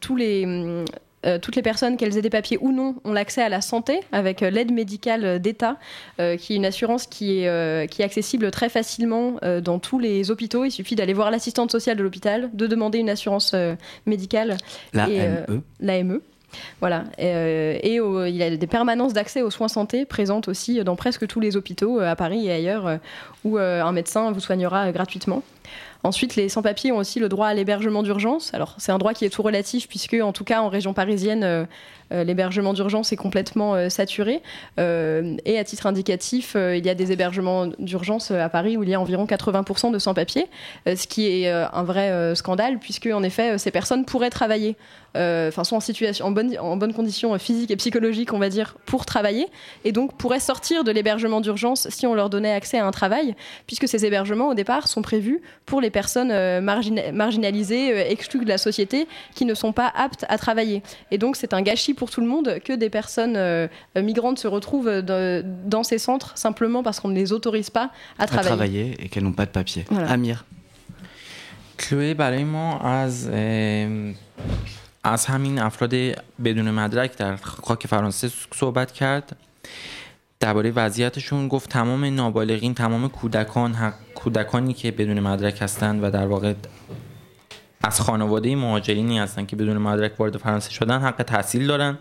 tous 0.00 0.16
les 0.16 0.44
hum, 0.44 0.84
euh, 1.24 1.38
toutes 1.38 1.56
les 1.56 1.62
personnes, 1.62 1.96
qu'elles 1.96 2.16
aient 2.16 2.22
des 2.22 2.30
papiers 2.30 2.58
ou 2.60 2.72
non, 2.72 2.96
ont 3.04 3.12
l'accès 3.12 3.42
à 3.42 3.48
la 3.48 3.60
santé 3.60 4.00
avec 4.10 4.42
euh, 4.42 4.50
l'aide 4.50 4.72
médicale 4.72 5.38
d'État, 5.40 5.76
euh, 6.20 6.36
qui 6.36 6.54
est 6.54 6.56
une 6.56 6.66
assurance 6.66 7.06
qui 7.06 7.38
est, 7.38 7.90
qui 7.90 8.02
est 8.02 8.04
accessible 8.04 8.50
très 8.50 8.68
facilement 8.68 9.36
dans 9.62 9.78
tous 9.78 9.98
les 9.98 10.30
hôpitaux. 10.30 10.64
Il 10.64 10.70
suffit 10.70 10.94
d'aller 10.94 11.12
voir 11.12 11.30
l'assistante 11.30 11.70
sociale 11.70 11.96
de 11.96 12.02
l'hôpital, 12.02 12.50
de 12.52 12.66
demander 12.66 12.98
une 12.98 13.10
assurance 13.10 13.54
médicale. 14.06 14.56
La 14.92 15.06
ME. 15.06 15.62
La 15.80 16.02
ME. 16.02 16.22
Voilà. 16.80 17.04
Et, 17.18 17.96
il 17.96 18.36
y 18.36 18.42
a 18.42 18.56
des 18.56 18.66
permanences 18.66 19.12
d'accès 19.12 19.42
aux 19.42 19.50
soins 19.50 19.68
santé 19.68 20.04
présentes 20.04 20.48
aussi 20.48 20.82
dans 20.84 20.96
presque 20.96 21.26
tous 21.26 21.40
les 21.40 21.56
hôpitaux 21.56 22.00
à 22.00 22.16
Paris 22.16 22.46
et 22.46 22.52
ailleurs 22.52 22.98
où 23.44 23.58
un 23.58 23.92
médecin 23.92 24.32
vous 24.32 24.40
soignera 24.40 24.92
gratuitement. 24.92 25.42
Ensuite, 26.04 26.34
les 26.34 26.48
sans-papiers 26.48 26.90
ont 26.90 26.96
aussi 26.96 27.20
le 27.20 27.28
droit 27.28 27.46
à 27.46 27.54
l'hébergement 27.54 28.02
d'urgence. 28.02 28.52
Alors, 28.54 28.74
c'est 28.78 28.90
un 28.90 28.98
droit 28.98 29.14
qui 29.14 29.24
est 29.24 29.30
tout 29.30 29.42
relatif, 29.42 29.88
puisque, 29.88 30.14
en 30.14 30.32
tout 30.32 30.42
cas, 30.42 30.60
en 30.60 30.68
région 30.68 30.94
parisienne, 30.94 31.44
euh, 31.44 31.64
euh, 32.12 32.24
l'hébergement 32.24 32.72
d'urgence 32.72 33.12
est 33.12 33.16
complètement 33.16 33.74
euh, 33.74 33.88
saturé. 33.88 34.42
et 34.78 35.58
à 35.58 35.64
titre 35.64 35.86
indicatif, 35.86 36.56
il 36.56 36.84
y 36.84 36.88
a 36.88 36.94
des 36.94 37.12
hébergements 37.12 37.68
d'urgence 37.78 38.30
à 38.30 38.48
Paris 38.48 38.76
où 38.76 38.82
il 38.82 38.88
y 38.88 38.94
a 38.94 39.00
environ 39.00 39.26
80% 39.26 39.92
de 39.92 39.98
sans-papiers, 39.98 40.46
ce 40.86 41.06
qui 41.06 41.26
est 41.26 41.48
un 41.48 41.84
vrai 41.84 42.34
scandale, 42.34 42.78
puisque, 42.78 43.06
en 43.06 43.22
effet, 43.22 43.58
ces 43.58 43.70
personnes 43.70 44.04
pourraient 44.04 44.30
travailler, 44.30 44.76
enfin, 45.14 45.64
sont 45.64 45.76
en, 45.76 45.80
situation, 45.80 46.26
en, 46.26 46.30
bonne, 46.30 46.56
en 46.58 46.76
bonne 46.76 46.92
condition 46.92 47.38
physique 47.38 47.70
et 47.70 47.76
psychologique, 47.76 48.32
on 48.32 48.38
va 48.38 48.48
dire, 48.48 48.76
pour 48.86 49.06
travailler, 49.06 49.46
et 49.84 49.92
donc 49.92 50.16
pourraient 50.16 50.40
sortir 50.40 50.84
de 50.84 50.90
l'hébergement 50.90 51.40
d'urgence 51.40 51.88
si 51.90 52.06
on 52.06 52.14
leur 52.14 52.30
donnait 52.30 52.52
accès 52.52 52.78
à 52.78 52.86
un 52.86 52.90
travail, 52.90 53.34
puisque 53.66 53.88
ces 53.88 54.04
hébergements, 54.04 54.48
au 54.48 54.54
départ, 54.54 54.88
sont 54.88 55.02
prévus 55.02 55.40
pour 55.66 55.80
les 55.80 55.90
personnes 55.91 56.33
marginalisées, 57.13 58.11
exclues 58.11 58.45
de 58.45 58.49
la 58.49 58.57
société, 58.57 59.07
qui 59.35 59.45
ne 59.45 59.53
sont 59.53 59.73
pas 59.73 59.91
aptes 59.95 60.25
à 60.29 60.37
travailler. 60.37 60.81
Et 61.11 61.17
donc, 61.17 61.35
c'est 61.35 61.53
un 61.53 61.61
gâchis 61.61 61.93
pour 61.93 62.09
tout 62.09 62.21
le 62.21 62.27
monde 62.27 62.59
que 62.63 62.73
des 62.73 62.89
personnes 62.89 63.35
euh, 63.37 63.67
migrantes 63.95 64.39
se 64.39 64.47
retrouvent 64.47 65.01
dans 65.01 65.83
ces 65.83 65.97
centres 65.97 66.37
simplement 66.37 66.83
parce 66.83 66.99
qu'on 66.99 67.09
ne 67.09 67.15
les 67.15 67.31
autorise 67.33 67.69
pas 67.69 67.91
à 68.19 68.27
travailler. 68.27 68.47
À 68.47 68.55
travailler 68.55 68.85
et 68.99 69.09
qu'elles 69.09 69.23
n'ont 69.23 69.33
pas 69.33 69.45
de 69.45 69.51
papier. 69.51 69.85
Amir. 70.09 70.43
کلوی 71.77 72.13
برای 72.13 72.43
ما 72.43 72.79
از 72.79 73.29
از 75.03 75.25
همین 75.25 75.59
افراد 75.59 75.93
بدون 76.43 76.71
مدرک 76.71 77.17
در 77.17 77.35
خاک 77.35 77.87
فرانسه 77.87 78.31
صحبت 78.55 78.91
کرد 78.91 79.35
درباره 80.42 80.70
وضعیتشون 80.70 81.48
گفت 81.48 81.70
تمام 81.70 82.04
نابالغین 82.04 82.74
تمام 82.74 83.08
کودکان 83.08 83.72
حق 83.74 83.94
کودکانی 84.14 84.72
که 84.72 84.90
بدون 84.90 85.20
مدرک 85.20 85.62
هستند 85.62 86.04
و 86.04 86.10
در 86.10 86.26
واقع 86.26 86.54
از 87.84 88.00
خانواده 88.00 88.56
مهاجرینی 88.56 89.18
هستن 89.18 89.46
که 89.46 89.56
بدون 89.56 89.78
مدرک 89.78 90.20
وارد 90.20 90.36
فرانسه 90.36 90.70
شدن 90.70 91.00
حق 91.00 91.22
تحصیل 91.22 91.66
دارن. 91.66 91.98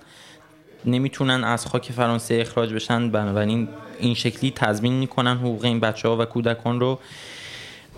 نمی‌تونن 0.85 1.43
از 1.43 1.65
خاک 1.65 1.91
فرانسه 1.91 2.35
اخراج 2.35 2.73
بشن. 2.73 3.11
بنابراین 3.11 3.67
این 3.99 4.13
شکلی 4.13 4.51
تضمین 4.51 4.93
می‌کنن 4.93 5.37
حقوق 5.37 5.65
این 5.65 5.79
بچه 5.79 6.07
ها 6.07 6.17
و 6.17 6.25
کودکان 6.25 6.79
رو. 6.79 6.99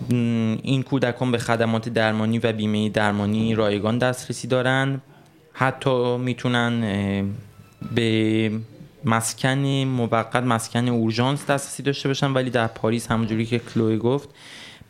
این 0.08 0.82
کودکان 0.82 1.32
به 1.32 1.38
خدمات 1.38 1.88
درمانی 1.88 2.38
و 2.38 2.52
بیمه 2.52 2.88
درمانی 2.88 3.54
رایگان 3.54 3.98
دسترسی 3.98 4.48
دارن. 4.48 5.00
حتی 5.52 6.16
می‌تونن 6.16 6.80
به 7.94 8.50
مسکن 9.04 9.58
موقت 9.84 10.36
مسکن 10.36 10.88
اورژانس 10.88 11.46
دسترسی 11.46 11.82
داشته 11.82 12.08
باشن 12.08 12.32
ولی 12.32 12.50
در 12.50 12.66
پاریس 12.66 13.10
همونجوری 13.10 13.46
که 13.46 13.58
کلوی 13.58 13.98
گفت 13.98 14.28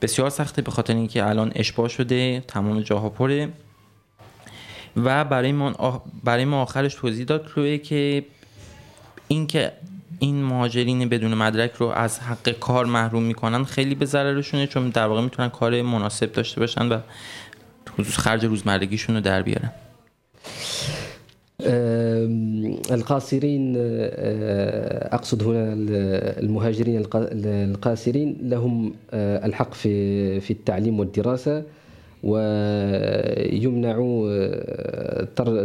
بسیار 0.03 0.31
سخته 0.31 0.62
به 0.62 0.70
خاطر 0.70 0.94
اینکه 0.94 1.27
الان 1.27 1.53
اشباه 1.55 1.88
شده 1.88 2.44
تمام 2.48 2.81
جاها 2.81 3.09
پره. 3.09 3.48
و 4.96 5.24
برای 5.24 5.53
ما, 5.53 6.03
برای 6.24 6.44
ما 6.44 6.62
آخرش 6.62 6.94
توضیح 6.94 7.24
داد 7.24 7.55
کلوه 7.55 7.79
که 7.79 8.24
اینکه 9.29 9.72
این 10.18 10.44
مهاجرین 10.44 11.09
بدون 11.09 11.35
مدرک 11.35 11.72
رو 11.72 11.87
از 11.87 12.20
حق 12.20 12.48
کار 12.48 12.85
محروم 12.85 13.22
می‌کنن 13.22 13.64
خیلی 13.64 13.94
به 13.94 14.07
ضررشونه 14.07 14.66
چون 14.66 14.88
در 14.88 15.07
واقع 15.07 15.20
می‌تونن 15.20 15.48
کار 15.48 15.83
مناسب 15.83 16.33
داشته 16.33 16.61
باشن 16.61 16.88
و 16.88 16.98
خرج 18.03 18.44
روزمرگیشون 18.44 19.14
رو 19.14 19.20
در 19.20 19.42
بیارن. 19.42 19.72
القاصرين 22.90 23.74
أقصد 25.12 25.42
هنا 25.42 25.72
المهاجرين 26.40 27.03
القاصرين 27.14 28.37
لهم 28.42 28.94
الحق 29.14 29.74
في 29.74 30.40
في 30.40 30.50
التعليم 30.50 31.00
والدراسة 31.00 31.62
ويمنع 32.22 33.94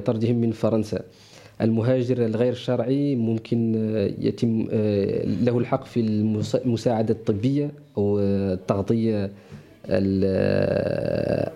طردهم 0.05 0.35
من 0.35 0.51
فرنسا. 0.51 0.99
المهاجر 1.61 2.25
الغير 2.25 2.53
شرعي 2.53 3.15
ممكن 3.15 3.75
يتم 4.21 4.67
له 5.43 5.57
الحق 5.57 5.85
في 5.85 5.99
المساعدة 6.65 7.13
الطبية 7.13 7.71
أو 7.97 8.19
التغطية 8.19 9.31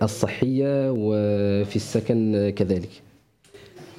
الصحية 0.02 0.90
وفي 0.92 1.76
السكن 1.76 2.52
كذلك. 2.56 2.90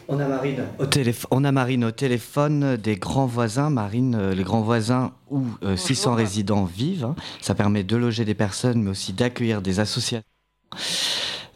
On 0.07 0.19
a, 0.19 0.27
Marine 0.27 0.65
au 0.79 0.85
on 1.31 1.43
a 1.43 1.51
Marine 1.51 1.85
au 1.85 1.91
téléphone 1.91 2.77
des 2.77 2.95
grands 2.95 3.25
voisins. 3.25 3.69
Marine, 3.69 4.15
euh, 4.15 4.35
les 4.35 4.43
grands 4.43 4.61
voisins 4.61 5.13
où 5.29 5.43
600 5.75 6.11
euh, 6.11 6.15
résidents 6.15 6.65
vivent. 6.65 7.05
Hein. 7.05 7.15
Ça 7.41 7.55
permet 7.55 7.83
de 7.83 7.95
loger 7.95 8.23
des 8.23 8.35
personnes, 8.35 8.83
mais 8.83 8.91
aussi 8.91 9.13
d'accueillir 9.13 9.61
des 9.61 9.79
associations. 9.79 10.27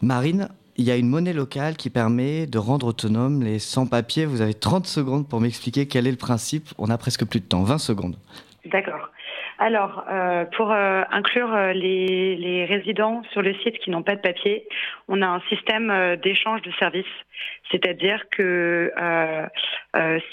Marine, 0.02 0.48
il 0.76 0.84
y 0.84 0.90
a 0.90 0.96
une 0.96 1.08
monnaie 1.08 1.32
locale 1.32 1.76
qui 1.76 1.90
permet 1.90 2.46
de 2.46 2.58
rendre 2.58 2.86
autonomes 2.86 3.42
les 3.42 3.58
sans-papiers. 3.58 4.26
Vous 4.26 4.40
avez 4.40 4.54
30 4.54 4.86
secondes 4.86 5.28
pour 5.28 5.40
m'expliquer 5.40 5.86
quel 5.86 6.06
est 6.06 6.12
le 6.12 6.16
principe. 6.16 6.70
On 6.78 6.90
a 6.90 6.98
presque 6.98 7.24
plus 7.26 7.40
de 7.40 7.44
temps, 7.44 7.62
20 7.62 7.78
secondes. 7.78 8.16
D'accord. 8.64 9.10
Alors, 9.62 10.06
euh, 10.10 10.46
pour 10.56 10.72
euh, 10.72 11.02
inclure 11.10 11.54
euh, 11.54 11.74
les, 11.74 12.64
résidents 12.64 13.22
sur 13.30 13.42
le 13.42 13.52
site 13.56 13.78
qui 13.78 13.90
n'ont 13.90 14.02
pas 14.02 14.16
de 14.16 14.22
papier, 14.22 14.66
on 15.06 15.20
a 15.20 15.26
un 15.26 15.40
système 15.50 16.16
d'échange 16.22 16.62
de 16.62 16.70
services. 16.78 17.04
C'est-à-dire 17.70 18.24
que 18.30 18.92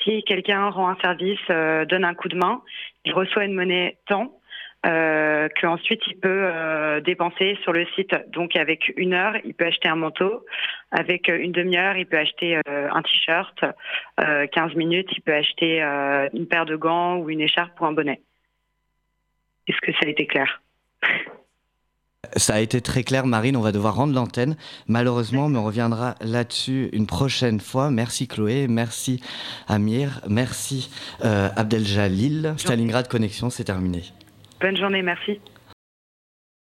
si 0.04 0.24
quelqu'un 0.24 0.70
rend 0.70 0.90
un 0.90 0.98
service, 1.02 1.46
donne 1.48 2.06
un 2.06 2.14
coup 2.14 2.28
de 2.30 2.38
main, 2.38 2.62
il 3.06 3.14
reçoit 3.14 3.46
une 3.46 3.54
monnaie 3.54 3.98
temps 4.08 4.40
euh, 4.86 5.48
qu'ensuite 5.60 6.02
il 6.08 6.20
peut 6.20 7.02
dépenser 7.04 7.58
sur 7.64 7.74
le 7.74 7.86
site. 7.96 8.16
Donc 8.30 8.56
avec 8.56 8.94
une 8.98 9.14
heure, 9.14 9.36
il 9.44 9.54
peut 9.54 9.66
acheter 9.66 9.90
un 9.90 9.96
manteau. 9.96 10.46
Avec 10.92 11.28
une 11.28 11.52
demi-heure, 11.52 11.98
il 11.98 12.06
peut 12.06 12.18
acheter 12.18 12.60
un 12.68 13.02
t-shirt. 13.02 13.66
15 14.18 14.76
minutes, 14.76 15.10
il 15.12 15.22
peut 15.22 15.34
acheter 15.34 15.82
une 16.34 16.48
paire 16.48 16.66
de 16.66 16.76
gants 16.76 17.18
ou 17.18 17.30
une 17.30 17.42
écharpe 17.42 17.80
ou 17.82 17.86
un 17.86 17.94
bonnet. 17.94 18.22
Est-ce 19.68 19.82
que 19.82 19.92
ça 19.94 20.06
a 20.06 20.10
été 20.10 20.26
clair 20.26 20.62
Ça 22.36 22.56
a 22.56 22.60
été 22.60 22.82
très 22.82 23.04
clair, 23.04 23.26
Marine. 23.26 23.56
On 23.56 23.62
va 23.62 23.72
devoir 23.72 23.96
rendre 23.96 24.14
l'antenne, 24.14 24.58
malheureusement, 24.88 25.50
mais 25.50 25.60
on 25.60 25.66
reviendra 25.66 26.16
là-dessus 26.20 26.90
une 26.92 27.08
prochaine 27.08 27.60
fois. 27.60 27.90
Merci 27.90 28.28
Chloé, 28.28 28.68
merci 28.68 29.22
Amir, 29.68 30.22
merci 30.28 30.90
euh, 31.24 31.50
Abdeljalil. 31.56 32.54
Stalingrad 32.58 33.08
Connexion, 33.08 33.50
c'est 33.50 33.64
terminé. 33.64 34.04
Bonne 34.60 34.76
journée, 34.76 35.02
merci. 35.04 35.40